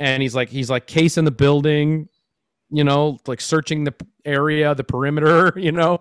and 0.00 0.20
he's 0.22 0.34
like 0.34 0.48
he's 0.48 0.68
like 0.68 0.88
case 0.88 1.16
in 1.16 1.24
the 1.24 1.30
building 1.30 2.08
you 2.70 2.82
know 2.82 3.18
like 3.28 3.40
searching 3.40 3.84
the 3.84 3.94
area 4.24 4.74
the 4.74 4.84
perimeter 4.84 5.52
you 5.56 5.72
know? 5.72 6.00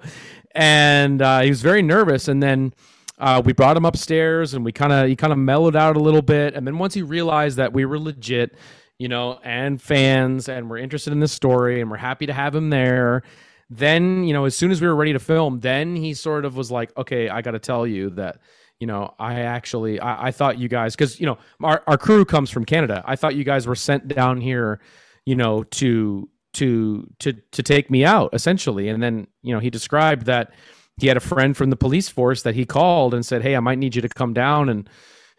And 0.55 1.21
uh, 1.21 1.41
he 1.41 1.49
was 1.49 1.61
very 1.61 1.81
nervous. 1.81 2.27
And 2.27 2.41
then 2.41 2.73
uh, 3.19 3.41
we 3.43 3.53
brought 3.53 3.77
him 3.77 3.85
upstairs 3.85 4.53
and 4.53 4.65
we 4.65 4.71
kind 4.71 4.91
of 4.91 5.07
he 5.07 5.15
kind 5.15 5.31
of 5.31 5.39
mellowed 5.39 5.75
out 5.75 5.95
a 5.95 5.99
little 5.99 6.21
bit. 6.21 6.55
And 6.55 6.65
then 6.65 6.77
once 6.77 6.93
he 6.93 7.01
realized 7.01 7.57
that 7.57 7.73
we 7.73 7.85
were 7.85 7.99
legit 7.99 8.55
you 8.97 9.07
know 9.07 9.39
and 9.43 9.81
fans 9.81 10.49
and 10.49 10.69
we're 10.69 10.77
interested 10.77 11.13
in 11.13 11.21
this 11.21 11.31
story 11.31 11.79
and 11.81 11.89
we're 11.89 11.97
happy 11.97 12.25
to 12.25 12.33
have 12.33 12.53
him 12.53 12.69
there 12.69 13.23
then 13.69 14.25
you 14.25 14.33
know 14.33 14.43
as 14.43 14.57
soon 14.57 14.71
as 14.71 14.81
we 14.81 14.87
were 14.87 14.95
ready 14.95 15.13
to 15.13 15.19
film 15.19 15.61
then 15.61 15.95
he 15.95 16.13
sort 16.13 16.43
of 16.43 16.57
was 16.57 16.69
like 16.69 16.91
okay 16.97 17.29
i 17.29 17.41
got 17.41 17.51
to 17.51 17.59
tell 17.59 17.87
you 17.87 18.09
that 18.09 18.39
you 18.79 18.87
know, 18.87 19.13
I 19.19 19.41
actually 19.41 19.99
I, 19.99 20.27
I 20.27 20.31
thought 20.31 20.57
you 20.57 20.69
guys 20.69 20.95
because 20.95 21.19
you 21.19 21.25
know 21.25 21.37
our 21.61 21.83
our 21.85 21.97
crew 21.97 22.25
comes 22.25 22.49
from 22.49 22.65
Canada. 22.65 23.03
I 23.05 23.15
thought 23.15 23.35
you 23.35 23.43
guys 23.43 23.67
were 23.67 23.75
sent 23.75 24.07
down 24.07 24.39
here, 24.39 24.79
you 25.25 25.35
know, 25.35 25.63
to 25.63 26.29
to 26.53 27.07
to 27.19 27.33
to 27.33 27.63
take 27.63 27.91
me 27.91 28.05
out 28.05 28.33
essentially. 28.33 28.87
And 28.87 29.03
then 29.03 29.27
you 29.43 29.53
know 29.53 29.59
he 29.59 29.69
described 29.69 30.25
that 30.27 30.53
he 30.97 31.07
had 31.07 31.17
a 31.17 31.21
friend 31.21 31.55
from 31.55 31.69
the 31.69 31.75
police 31.75 32.09
force 32.09 32.41
that 32.43 32.55
he 32.55 32.65
called 32.65 33.13
and 33.13 33.25
said, 33.25 33.41
"Hey, 33.41 33.55
I 33.55 33.59
might 33.59 33.79
need 33.79 33.95
you 33.95 34.01
to 34.01 34.09
come 34.09 34.33
down 34.33 34.69
and." 34.69 34.89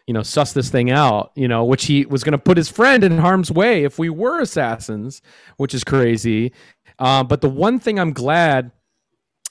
You 0.07 0.15
know, 0.15 0.23
suss 0.23 0.51
this 0.51 0.69
thing 0.69 0.89
out. 0.89 1.31
You 1.35 1.47
know, 1.47 1.63
which 1.63 1.85
he 1.85 2.05
was 2.05 2.23
going 2.23 2.33
to 2.33 2.37
put 2.39 2.57
his 2.57 2.67
friend 2.67 3.03
in 3.03 3.19
harm's 3.19 3.51
way 3.51 3.83
if 3.83 3.99
we 3.99 4.09
were 4.09 4.41
assassins, 4.41 5.21
which 5.55 5.75
is 5.75 5.83
crazy. 5.85 6.51
Uh, 6.99 7.23
but 7.23 7.39
the 7.39 7.47
one 7.47 7.79
thing 7.79 7.97
I'm 7.99 8.11
glad 8.11 8.71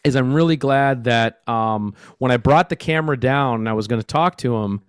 is 0.05 0.17
I'm 0.17 0.33
really 0.33 0.57
glad 0.57 1.05
that 1.05 1.47
um, 1.49 1.95
when 2.19 2.31
I 2.31 2.37
brought 2.37 2.69
the 2.69 2.77
camera 2.77 3.19
down 3.19 3.61
and 3.61 3.69
I 3.69 3.73
was 3.73 3.87
going 3.87 4.01
to 4.01 4.07
talk 4.07 4.37
to 4.39 4.57
him, 4.57 4.83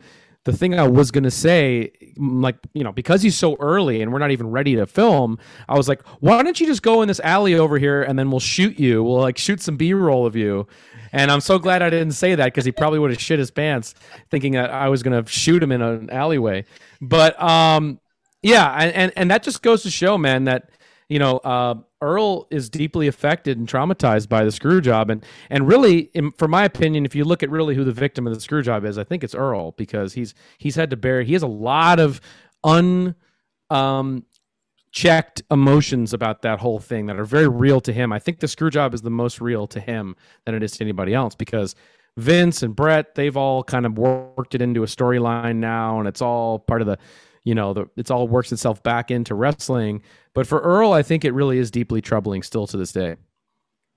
the 0.43 0.54
thing 0.54 0.74
I 0.74 0.88
was 0.88 1.12
going 1.12 1.24
to 1.26 1.32
say, 1.32 1.91
like, 2.17 2.56
you 2.74 2.84
know, 2.84 2.91
because 2.91 3.21
he's 3.21 3.38
so 3.38 3.56
early 3.60 4.02
and 4.02 4.12
we're 4.12 4.19
not 4.19 4.32
even 4.32 4.50
ready 4.50 4.76
to 4.76 4.88
film, 4.88 5.38
I 5.69 5.78
was 5.78 5.88
like, 5.88 6.02
why 6.19 6.41
don't 6.41 6.60
you 6.60 6.65
just 6.65 6.82
go 6.82 7.04
in 7.04 7.08
this 7.08 7.19
alley 7.19 7.56
over 7.56 7.78
here 7.78 8.02
and 8.02 8.17
then 8.17 8.32
we'll 8.32 8.39
shoot 8.39 8.80
you? 8.80 9.04
We'll 9.04 9.19
like 9.19 9.38
shoot 9.38 9.62
some 9.62 9.78
B 9.78 9.93
roll 9.93 10.26
of 10.26 10.36
you. 10.36 10.67
And 11.12 11.30
I'm 11.30 11.41
so 11.41 11.60
glad 11.60 11.82
I 11.82 11.89
didn't 11.89 12.13
say 12.13 12.36
that 12.36 12.45
because 12.45 12.65
he 12.65 12.71
probably 12.71 12.97
would 12.97 13.12
have 13.12 13.21
shit 13.21 13.38
his 13.38 13.52
pants 13.52 13.93
thinking 14.32 14.54
that 14.54 14.71
I 14.71 14.88
was 14.89 15.04
going 15.04 15.24
to 15.24 15.30
shoot 15.30 15.62
him 15.62 15.71
in 15.71 15.82
an 15.82 16.10
alleyway. 16.10 16.65
But 17.02 17.39
um, 17.41 18.00
yeah, 18.41 18.71
and, 18.71 19.12
and 19.15 19.30
that 19.30 19.43
just 19.43 19.62
goes 19.62 19.84
to 19.84 19.91
show, 19.91 20.17
man, 20.17 20.45
that 20.45 20.71
you 21.12 21.19
know, 21.19 21.39
uh, 21.39 21.76
Earl 22.00 22.47
is 22.52 22.69
deeply 22.69 23.08
affected 23.08 23.58
and 23.58 23.67
traumatized 23.67 24.30
by 24.30 24.45
the 24.45 24.52
screw 24.52 24.80
job, 24.80 25.10
and 25.10 25.26
and 25.50 25.67
really, 25.67 26.10
in, 26.13 26.32
for 26.32 26.47
my 26.47 26.63
opinion, 26.63 27.04
if 27.06 27.13
you 27.15 27.26
look 27.26 27.43
at 27.43 27.50
really 27.50 27.76
who 27.76 27.84
the 27.84 27.91
victim 27.91 28.26
of 28.26 28.34
the 28.34 28.39
screw 28.39 28.62
job 28.62 28.86
is, 28.86 28.97
I 28.97 29.04
think 29.04 29.21
it's 29.21 29.36
Earl 29.36 29.74
because 29.74 30.13
he's 30.13 30.34
he's 30.58 30.76
had 30.76 30.89
to 30.91 30.95
bear 30.95 31.21
he 31.21 31.34
has 31.34 31.43
a 31.43 31.47
lot 31.47 32.00
of 32.00 32.21
un 32.63 33.13
um, 33.69 34.24
checked 34.93 35.41
emotions 35.52 36.13
about 36.13 36.43
that 36.43 36.62
whole 36.62 36.80
thing 36.80 37.08
that 37.08 37.19
are 37.19 37.26
very 37.26 37.50
real 37.50 37.82
to 37.82 37.91
him. 37.91 38.13
I 38.13 38.19
think 38.19 38.39
the 38.39 38.47
screw 38.47 38.69
job 38.69 38.93
is 38.93 39.02
the 39.02 39.10
most 39.10 39.41
real 39.41 39.67
to 39.67 39.82
him 39.82 40.15
than 40.45 40.56
it 40.56 40.63
is 40.63 40.71
to 40.78 40.84
anybody 40.86 41.13
else 41.13 41.36
because 41.36 41.76
Vince 42.15 42.63
and 42.63 42.74
Bret 42.74 43.15
they've 43.15 43.36
all 43.36 43.65
kind 43.65 43.86
of 43.86 43.97
worked 43.97 44.56
it 44.56 44.62
into 44.62 44.84
a 44.84 44.88
storyline 44.88 45.58
now, 45.58 46.00
and 46.00 46.08
it's 46.08 46.21
all 46.21 46.58
part 46.58 46.80
of 46.80 46.88
the 46.88 46.97
you 47.43 47.56
know 47.56 47.73
the, 47.73 47.89
it's 47.95 48.12
all 48.12 48.27
works 48.27 48.51
itself 48.51 48.82
back 48.84 49.12
into 49.12 49.36
wrestling. 49.36 50.01
But 50.34 50.47
for 50.47 50.60
earl 50.60 50.93
i 50.93 51.04
think 51.04 51.25
it 51.25 51.34
really 51.34 51.58
is 51.58 51.71
deeply 51.71 52.01
troubling 52.01 52.43
still 52.43 52.67
to 52.67 52.77
this 52.77 52.91
day. 52.91 53.15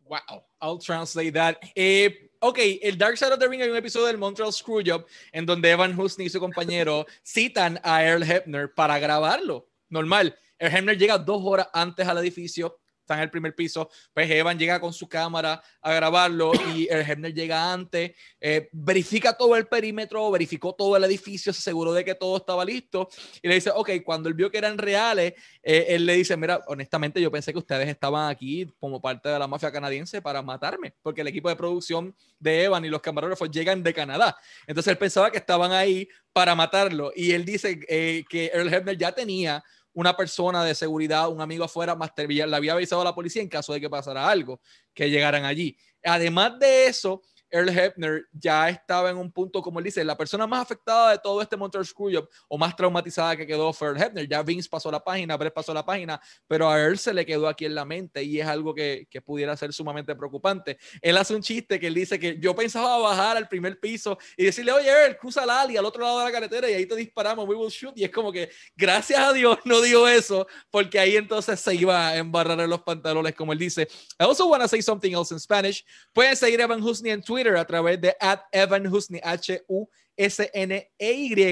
Wow. 0.07 0.45
I'll 0.61 0.79
translate 0.79 1.35
that. 1.35 1.63
Eh, 1.77 2.11
ok 2.41 2.81
el 2.83 2.97
dark 2.97 3.17
side 3.17 3.33
of 3.33 3.39
the 3.39 3.49
ring 3.49 3.61
hay 3.61 3.69
un 3.69 3.77
episodio 3.77 4.07
del 4.07 4.19
montreal 4.19 4.53
screwjob 4.53 5.05
en 5.33 5.47
donde 5.47 5.71
evan 5.71 5.99
husney 5.99 6.27
y 6.27 6.31
su 6.31 6.41
compañero 6.41 7.07
citan 7.25 7.81
a 7.83 8.03
earl 8.05 8.23
hebner 8.23 8.75
para 8.75 8.99
grabarlo. 8.99 9.69
Normal. 9.91 10.37
Earl 10.59 10.73
hebner 10.73 10.99
llega 10.99 11.19
dos 11.19 11.43
horas 11.45 11.69
antes 11.73 12.07
al 12.07 12.19
edificio 12.19 12.79
está 13.05 13.15
en 13.15 13.21
el 13.21 13.31
primer 13.31 13.55
piso, 13.55 13.89
pues 14.13 14.31
Evan 14.31 14.59
llega 14.59 14.81
con 14.81 14.93
su 14.93 15.09
cámara 15.09 15.63
a 15.81 15.93
grabarlo 15.93 16.53
y 16.75 16.89
el 16.91 17.09
Hebner 17.09 17.35
llega 17.35 17.73
antes, 17.73 18.13
eh, 18.41 18.69
verifica 18.73 19.37
todo 19.37 19.55
el 19.57 19.67
perímetro, 19.67 20.31
verificó 20.31 20.75
todo 20.75 20.97
el 20.97 21.05
edificio, 21.05 21.53
se 21.53 21.59
aseguró 21.59 21.93
de 21.93 22.05
que 22.05 22.15
todo 22.15 22.39
estaba 22.39 22.65
listo 22.65 23.09
y 23.43 23.49
le 23.49 23.55
dice, 23.55 23.71
ok, 23.75 23.91
cuando 24.05 24.29
él 24.29 24.35
vio 24.35 24.51
que 24.51 24.59
eran 24.59 24.79
reales, 24.79 25.35
eh, 25.63 25.87
él 25.91 26.07
le 26.07 26.15
dice, 26.15 26.37
mira, 26.37 26.61
honestamente 26.67 27.21
yo 27.21 27.31
pensé 27.31 27.53
que 27.53 27.59
ustedes 27.59 27.89
estaban 27.89 28.31
aquí 28.31 28.67
como 28.81 29.01
parte 29.01 29.29
de 29.29 29.39
la 29.39 29.47
mafia 29.47 29.71
canadiense 29.71 30.23
para 30.23 30.43
matarme, 30.43 30.95
porque 31.03 31.21
el 31.21 31.29
equipo 31.29 31.51
de 31.51 31.57
producción 31.57 32.17
de 32.39 32.65
Evan 32.65 32.85
y 32.85 32.89
los 32.89 33.03
camarógrafos 33.03 33.51
llegan 33.51 33.83
de 33.83 33.93
Canadá. 33.93 34.37
Entonces 34.67 34.91
él 34.91 34.99
pensaba 34.99 35.31
que 35.31 35.39
estaban 35.39 35.73
ahí 35.73 36.09
para 36.33 36.55
matarlo 36.55 37.13
y 37.15 37.33
él 37.33 37.45
dice 37.45 37.81
eh, 37.89 38.25
que 38.29 38.51
Earl 38.53 38.73
Hebner 38.73 38.97
ya 38.97 39.13
tenía 39.13 39.63
una 39.95 40.17
persona 40.17 40.65
de 40.65 40.75
seguridad, 40.75 41.29
un 41.29 41.41
amigo 41.41 41.65
afuera, 41.65 41.95
más 41.95 42.15
le 42.51 42.57
había 42.57 42.73
avisado 42.73 43.01
a 43.01 43.05
la 43.05 43.15
policía 43.15 43.43
en 43.43 43.49
caso 43.49 43.73
de 43.73 43.81
que 43.81 43.89
pasara 43.89 44.29
algo, 44.29 44.61
que 44.93 45.09
llegaran 45.09 45.45
allí. 45.45 45.77
Además 46.03 46.59
de 46.59 46.87
eso, 46.87 47.23
Earl 47.55 47.69
Hebner 47.69 48.27
ya 48.33 48.69
estaba 48.69 49.11
en 49.11 49.17
un 49.17 49.31
punto, 49.31 49.63
como 49.63 49.79
él 49.79 49.85
dice, 49.85 50.03
la 50.03 50.17
persona 50.17 50.45
más 50.45 50.63
afectada 50.63 51.13
de 51.13 51.19
todo 51.19 51.41
este 51.41 51.57
Montreal 51.57 51.87
Screwjob 51.87 52.29
o 52.49 52.59
más 52.59 52.75
traumatizada 52.75 53.37
que 53.37 53.47
quedó 53.47 53.73
fue 53.73 53.89
Earl 53.89 54.03
Hebner. 54.03 54.29
Ya 54.29 54.43
Vince 54.43 54.69
pasó 54.69 54.91
la 54.91 54.99
página, 54.99 55.37
Brett 55.37 55.55
pasó 55.55 55.73
la 55.73 55.87
página, 55.87 56.21
pero 56.49 56.69
a 56.69 56.77
Earl 56.77 56.99
se 56.99 57.15
le 57.15 57.25
quedó 57.25 57.47
aquí 57.47 57.65
en 57.65 57.77
la 57.77 57.85
mente 57.85 58.25
y 58.25 58.41
es 58.41 58.47
algo 58.47 58.75
que, 58.75 59.07
que 59.09 59.23
pudiera 59.23 59.57
ser 59.57 59.73
sumamente 59.73 60.17
preocupante. 60.17 60.79
Él 61.01 61.17
hace 61.17 61.33
un 61.33 61.43
chiste 61.43 61.79
que 61.79 61.87
él 61.87 61.95
dice 61.95 62.19
que 62.19 62.37
yo 62.41 62.57
pensaba 62.57 62.99
bajar 62.99 63.37
al 63.37 63.47
primer 63.47 63.79
piso 63.79 64.19
y 64.37 64.47
decirle, 64.47 64.73
oye, 64.73 64.89
Earl, 64.89 65.17
cruza 65.17 65.47
la 65.47 65.63
ali 65.63 65.77
al 65.77 65.85
otro 65.85 66.03
lado 66.03 66.19
de 66.19 66.25
la 66.25 66.33
carretera 66.33 66.69
y 66.69 66.75
ahí 66.75 66.87
te 66.87 66.97
disparamos, 66.97 67.49
we 67.49 67.55
will 67.55 67.71
shoot. 67.71 67.97
Y 67.97 68.03
es 68.03 68.11
como 68.11 68.33
que, 68.33 68.51
gracias 68.77 69.21
a 69.21 69.33
Dios, 69.33 69.59
no 69.65 69.81
dio 69.81 70.09
eso, 70.09 70.49
porque 70.73 70.99
ahí 70.99 71.17
entonces 71.17 71.61
se 71.61 71.73
iba 71.73 72.09
a 72.09 72.17
embarrar 72.17 72.59
en 72.59 72.69
los 72.69 72.83
pantalones, 72.83 73.33
como 73.37 73.53
él 73.53 73.61
dice. 73.61 73.83
I 74.19 74.25
also 74.25 74.49
want 74.49 74.63
to 74.63 74.69
say 74.69 74.83
something 74.83 75.13
else 75.13 75.33
in 75.33 75.39
Spanish. 75.39 75.85
Pueden 76.13 76.35
seguir 76.35 76.61
a 76.61 76.65
Evan 76.65 76.83
Husney 76.83 77.13
en 77.13 77.23
Twitter 77.23 77.44
a 77.49 77.65
través 77.65 78.01
de 78.01 78.17
at 78.21 78.41
Evan 78.51 78.87
Husney, 78.87 79.21
H-U-S-N-E-Y, 79.23 79.75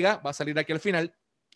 va 0.03 0.21
a 0.25 0.33
salir 0.33 0.59
aquí 0.59 0.73
al 0.73 0.81
final, 0.81 1.15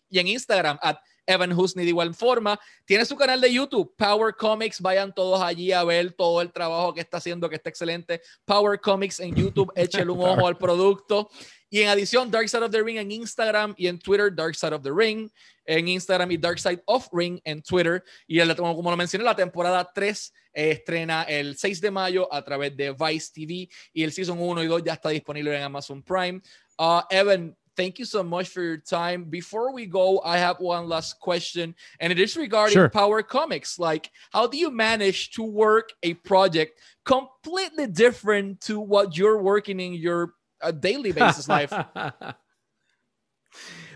y 0.09 0.19
en 0.19 0.27
Instagram, 0.27 0.77
at 0.81 0.97
Evan 1.27 1.51
Husney 1.51 1.85
de 1.85 1.89
igual 1.89 2.15
forma. 2.15 2.59
Tiene 2.85 3.05
su 3.05 3.15
canal 3.15 3.41
de 3.41 3.53
YouTube, 3.53 3.93
Power 3.97 4.33
Comics. 4.33 4.81
Vayan 4.81 5.13
todos 5.13 5.41
allí 5.41 5.73
a 5.73 5.83
ver 5.83 6.13
todo 6.13 6.41
el 6.41 6.51
trabajo 6.51 6.93
que 6.93 7.01
está 7.01 7.17
haciendo, 7.17 7.49
que 7.49 7.57
está 7.57 7.69
excelente. 7.69 8.21
Power 8.45 8.79
Comics 8.79 9.19
en 9.19 9.35
YouTube, 9.35 9.71
échale 9.75 10.09
un 10.09 10.21
ojo 10.21 10.47
al 10.47 10.57
producto. 10.57 11.29
Y 11.69 11.81
en 11.81 11.89
adición, 11.89 12.31
Dark 12.31 12.47
Side 12.47 12.63
of 12.63 12.71
the 12.71 12.81
Ring 12.81 12.97
en 12.97 13.11
Instagram 13.11 13.73
y 13.77 13.87
en 13.87 13.99
Twitter, 13.99 14.33
Dark 14.33 14.55
Side 14.55 14.73
of 14.73 14.83
the 14.83 14.91
Ring 14.91 15.29
en 15.65 15.87
Instagram 15.87 16.31
y 16.31 16.37
Dark 16.37 16.59
Side 16.59 16.81
of 16.85 17.07
Ring 17.11 17.39
en 17.43 17.61
Twitter. 17.61 18.03
Y 18.25 18.39
el, 18.39 18.55
como 18.55 18.89
lo 18.89 18.97
mencioné, 18.97 19.23
la 19.25 19.35
temporada 19.35 19.89
3 19.93 20.33
eh, 20.53 20.71
estrena 20.71 21.23
el 21.23 21.57
6 21.57 21.81
de 21.81 21.91
mayo 21.91 22.33
a 22.33 22.43
través 22.43 22.75
de 22.75 22.91
Vice 22.91 23.31
TV 23.33 23.69
y 23.93 24.03
el 24.03 24.11
Season 24.11 24.39
1 24.39 24.63
y 24.63 24.67
2 24.67 24.83
ya 24.83 24.93
está 24.93 25.09
disponible 25.09 25.55
en 25.55 25.63
Amazon 25.63 26.01
Prime. 26.01 26.41
Uh, 26.79 27.01
Evan, 27.11 27.55
thank 27.75 27.99
you 27.99 28.05
so 28.05 28.23
much 28.23 28.47
for 28.47 28.61
your 28.61 28.77
time. 28.77 29.25
Before 29.25 29.71
we 29.71 29.85
go, 29.85 30.19
I 30.23 30.37
have 30.37 30.59
one 30.59 30.87
last 30.89 31.19
question, 31.19 31.75
and 31.99 32.11
it 32.11 32.19
is 32.19 32.35
regarding 32.35 32.73
sure. 32.73 32.89
Power 32.89 33.21
Comics. 33.21 33.77
Like, 33.77 34.09
how 34.31 34.47
do 34.47 34.57
you 34.57 34.71
manage 34.71 35.31
to 35.31 35.43
work 35.43 35.91
a 36.01 36.15
project 36.15 36.79
completely 37.05 37.87
different 37.87 38.61
to 38.61 38.79
what 38.79 39.15
you're 39.15 39.41
working 39.41 39.79
in 39.79 39.93
your 39.93 40.33
uh, 40.61 40.71
daily 40.71 41.11
basis 41.11 41.47
life? 41.47 41.73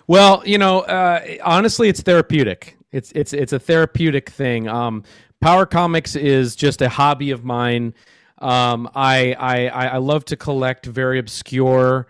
Well, 0.07 0.43
you 0.45 0.57
know, 0.57 0.81
uh, 0.81 1.23
honestly, 1.43 1.87
it's 1.87 2.01
therapeutic. 2.01 2.77
It's 2.91 3.13
it's 3.13 3.31
it's 3.31 3.53
a 3.53 3.59
therapeutic 3.59 4.29
thing. 4.29 4.67
Um, 4.67 5.03
Power 5.39 5.65
Comics 5.65 6.17
is 6.17 6.55
just 6.55 6.81
a 6.81 6.89
hobby 6.89 7.31
of 7.31 7.43
mine. 7.45 7.93
Um, 8.39 8.89
I, 8.93 9.33
I 9.33 9.67
I 9.69 9.97
love 9.97 10.25
to 10.25 10.35
collect 10.35 10.85
very 10.85 11.19
obscure, 11.19 12.07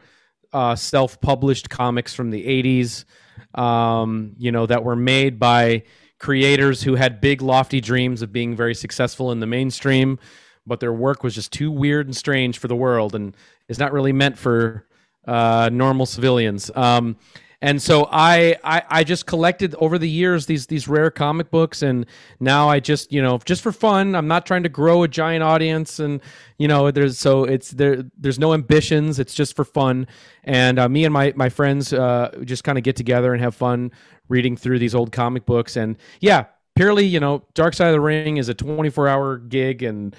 uh, 0.53 0.75
self-published 0.75 1.69
comics 1.69 2.15
from 2.15 2.31
the 2.31 2.43
'80s. 2.43 3.05
Um, 3.53 4.33
you 4.37 4.51
know 4.51 4.65
that 4.65 4.83
were 4.83 4.95
made 4.95 5.37
by 5.37 5.83
creators 6.17 6.81
who 6.81 6.95
had 6.95 7.21
big, 7.21 7.41
lofty 7.41 7.81
dreams 7.81 8.21
of 8.21 8.31
being 8.31 8.55
very 8.55 8.73
successful 8.73 9.31
in 9.31 9.39
the 9.39 9.47
mainstream, 9.47 10.17
but 10.65 10.79
their 10.79 10.93
work 10.93 11.23
was 11.23 11.35
just 11.35 11.51
too 11.51 11.69
weird 11.69 12.07
and 12.07 12.15
strange 12.15 12.57
for 12.57 12.67
the 12.67 12.75
world, 12.75 13.13
and 13.13 13.35
is 13.71 13.79
not 13.79 13.93
really 13.93 14.11
meant 14.11 14.37
for 14.37 14.85
uh, 15.25 15.69
normal 15.71 16.05
civilians. 16.05 16.69
Um, 16.75 17.15
and 17.63 17.79
so 17.79 18.07
I, 18.11 18.55
I 18.63 18.81
I 18.89 19.03
just 19.03 19.27
collected 19.27 19.75
over 19.75 19.99
the 19.99 20.09
years 20.09 20.47
these 20.47 20.65
these 20.65 20.87
rare 20.87 21.11
comic 21.11 21.51
books, 21.51 21.83
and 21.83 22.07
now 22.39 22.67
I 22.67 22.79
just 22.79 23.13
you 23.13 23.21
know 23.21 23.39
just 23.45 23.61
for 23.61 23.71
fun. 23.71 24.15
I'm 24.15 24.27
not 24.27 24.47
trying 24.47 24.63
to 24.63 24.69
grow 24.69 25.03
a 25.03 25.07
giant 25.07 25.43
audience, 25.43 25.99
and 25.99 26.21
you 26.57 26.67
know 26.67 26.89
there's 26.89 27.19
so 27.19 27.43
it's 27.43 27.69
there 27.69 28.03
there's 28.17 28.39
no 28.39 28.53
ambitions. 28.53 29.19
It's 29.19 29.35
just 29.35 29.55
for 29.55 29.63
fun, 29.63 30.07
and 30.43 30.79
uh, 30.79 30.89
me 30.89 31.05
and 31.05 31.13
my 31.13 31.33
my 31.35 31.49
friends 31.49 31.93
uh, 31.93 32.35
just 32.43 32.63
kind 32.63 32.79
of 32.79 32.83
get 32.83 32.95
together 32.95 33.31
and 33.31 33.41
have 33.43 33.53
fun 33.53 33.91
reading 34.27 34.57
through 34.57 34.79
these 34.79 34.95
old 34.95 35.11
comic 35.11 35.45
books. 35.45 35.77
And 35.77 35.97
yeah, 36.19 36.45
purely 36.75 37.05
you 37.05 37.19
know, 37.19 37.45
Dark 37.53 37.75
Side 37.75 37.89
of 37.89 37.93
the 37.93 38.01
Ring 38.01 38.37
is 38.37 38.49
a 38.49 38.55
24 38.55 39.07
hour 39.07 39.37
gig, 39.37 39.83
and 39.83 40.15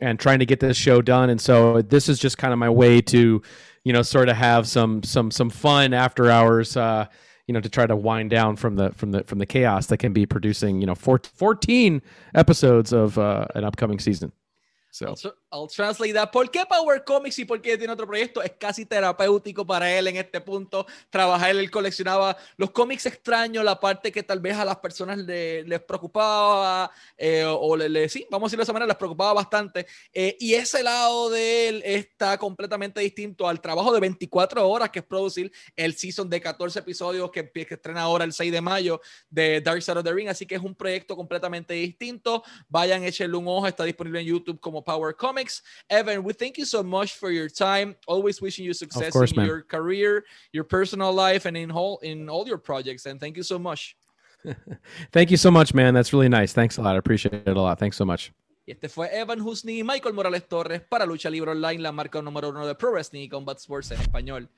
and 0.00 0.18
trying 0.18 0.38
to 0.38 0.46
get 0.46 0.60
this 0.60 0.76
show 0.76 1.02
done. 1.02 1.30
And 1.30 1.40
so 1.40 1.82
this 1.82 2.08
is 2.08 2.18
just 2.18 2.38
kind 2.38 2.52
of 2.52 2.58
my 2.58 2.70
way 2.70 3.00
to 3.02 3.42
you 3.84 3.92
know, 3.92 4.02
sort 4.02 4.28
of 4.28 4.36
have 4.36 4.66
some 4.66 5.02
some 5.02 5.30
some 5.30 5.50
fun 5.50 5.94
after 5.94 6.30
hours. 6.30 6.76
Uh, 6.76 7.06
you 7.46 7.54
know, 7.54 7.60
to 7.60 7.68
try 7.68 7.84
to 7.84 7.96
wind 7.96 8.30
down 8.30 8.54
from 8.56 8.76
the 8.76 8.92
from 8.92 9.10
the 9.10 9.24
from 9.24 9.38
the 9.38 9.46
chaos 9.46 9.86
that 9.86 9.96
can 9.98 10.12
be 10.12 10.26
producing, 10.26 10.80
you 10.80 10.86
know, 10.86 10.94
four, 10.94 11.20
14 11.24 12.00
episodes 12.34 12.92
of 12.92 13.18
uh, 13.18 13.46
an 13.54 13.64
upcoming 13.64 13.98
season. 13.98 14.32
So. 14.90 15.14
I'll 15.52 15.66
translate 15.66 16.14
that. 16.14 16.30
¿Por 16.30 16.48
qué 16.48 16.64
Power 16.64 17.02
Comics 17.02 17.38
y 17.40 17.44
por 17.44 17.60
qué 17.60 17.76
tiene 17.76 17.92
otro 17.92 18.06
proyecto? 18.06 18.40
Es 18.40 18.52
casi 18.52 18.86
terapéutico 18.86 19.66
para 19.66 19.92
él 19.92 20.06
en 20.06 20.16
este 20.16 20.40
punto. 20.40 20.86
Trabajar, 21.10 21.50
él 21.50 21.70
coleccionaba 21.70 22.36
los 22.56 22.70
cómics 22.70 23.06
extraños, 23.06 23.64
la 23.64 23.80
parte 23.80 24.12
que 24.12 24.22
tal 24.22 24.38
vez 24.38 24.56
a 24.56 24.64
las 24.64 24.76
personas 24.76 25.18
les 25.18 25.80
preocupaba, 25.82 26.90
eh, 27.16 27.44
o 27.44 27.76
le, 27.76 28.08
sí, 28.08 28.24
vamos 28.30 28.46
a 28.46 28.48
decirlo 28.48 28.60
de 28.60 28.64
esa 28.64 28.72
manera, 28.72 28.86
les 28.86 28.96
preocupaba 28.96 29.32
bastante. 29.32 29.86
Eh, 30.12 30.36
y 30.38 30.54
ese 30.54 30.84
lado 30.84 31.30
de 31.30 31.68
él 31.68 31.82
está 31.84 32.38
completamente 32.38 33.00
distinto 33.00 33.48
al 33.48 33.60
trabajo 33.60 33.92
de 33.92 33.98
24 33.98 34.68
horas 34.68 34.90
que 34.90 35.00
es 35.00 35.04
producir 35.04 35.50
el 35.74 35.94
season 35.94 36.30
de 36.30 36.40
14 36.40 36.78
episodios 36.78 37.28
que, 37.32 37.50
que 37.50 37.74
estrena 37.74 38.02
ahora 38.02 38.24
el 38.24 38.32
6 38.32 38.52
de 38.52 38.60
mayo 38.60 39.00
de 39.28 39.60
Dark 39.60 39.82
Side 39.82 39.98
of 39.98 40.04
the 40.04 40.12
Ring. 40.12 40.28
Así 40.28 40.46
que 40.46 40.54
es 40.54 40.62
un 40.62 40.76
proyecto 40.76 41.16
completamente 41.16 41.74
distinto. 41.74 42.44
Vayan, 42.68 43.02
échenle 43.02 43.36
un 43.36 43.48
ojo, 43.48 43.66
está 43.66 43.82
disponible 43.82 44.20
en 44.20 44.26
YouTube 44.26 44.60
como 44.60 44.84
Power 44.84 45.16
Comics. 45.16 45.39
Comics. 45.40 45.62
Evan, 45.88 46.22
we 46.22 46.32
thank 46.32 46.58
you 46.58 46.64
so 46.64 46.82
much 46.82 47.14
for 47.14 47.30
your 47.30 47.48
time. 47.48 47.96
Always 48.06 48.40
wishing 48.40 48.64
you 48.64 48.72
success 48.72 49.12
course, 49.12 49.32
in 49.32 49.38
man. 49.38 49.46
your 49.46 49.62
career, 49.62 50.24
your 50.52 50.64
personal 50.64 51.12
life, 51.12 51.46
and 51.46 51.56
in 51.56 51.70
all 51.70 51.98
in 52.02 52.28
all 52.28 52.46
your 52.46 52.58
projects. 52.58 53.06
And 53.06 53.20
thank 53.20 53.36
you 53.36 53.42
so 53.42 53.58
much. 53.58 53.96
thank 55.12 55.30
you 55.30 55.36
so 55.36 55.50
much, 55.50 55.74
man. 55.74 55.94
That's 55.94 56.12
really 56.12 56.28
nice. 56.28 56.52
Thanks 56.52 56.78
a 56.78 56.82
lot. 56.82 56.94
I 56.94 56.98
appreciate 56.98 57.34
it 57.34 57.56
a 57.56 57.60
lot. 57.60 57.78
Thanks 57.78 57.96
so 57.96 58.04
much. 58.04 58.32
Y 58.66 58.72
este 58.72 58.88
fue 58.88 59.08
Evan 59.12 59.40
Husney 59.40 59.80
y 59.80 59.84
Michael 59.84 60.14
Morales 60.14 60.46
Torres 60.46 60.82
para 60.88 61.04
Lucha 61.04 61.28
Libre 61.28 61.50
Online, 61.50 61.82
la 61.82 61.92
marca 61.92 62.22
número 62.22 62.50
uno 62.50 62.66
de 62.66 62.74
Pro 62.74 62.92
Wrestling 62.92 63.22
y 63.22 63.28
Combat 63.28 63.58
Sports 63.58 63.90
en 63.90 64.00
español. 64.00 64.48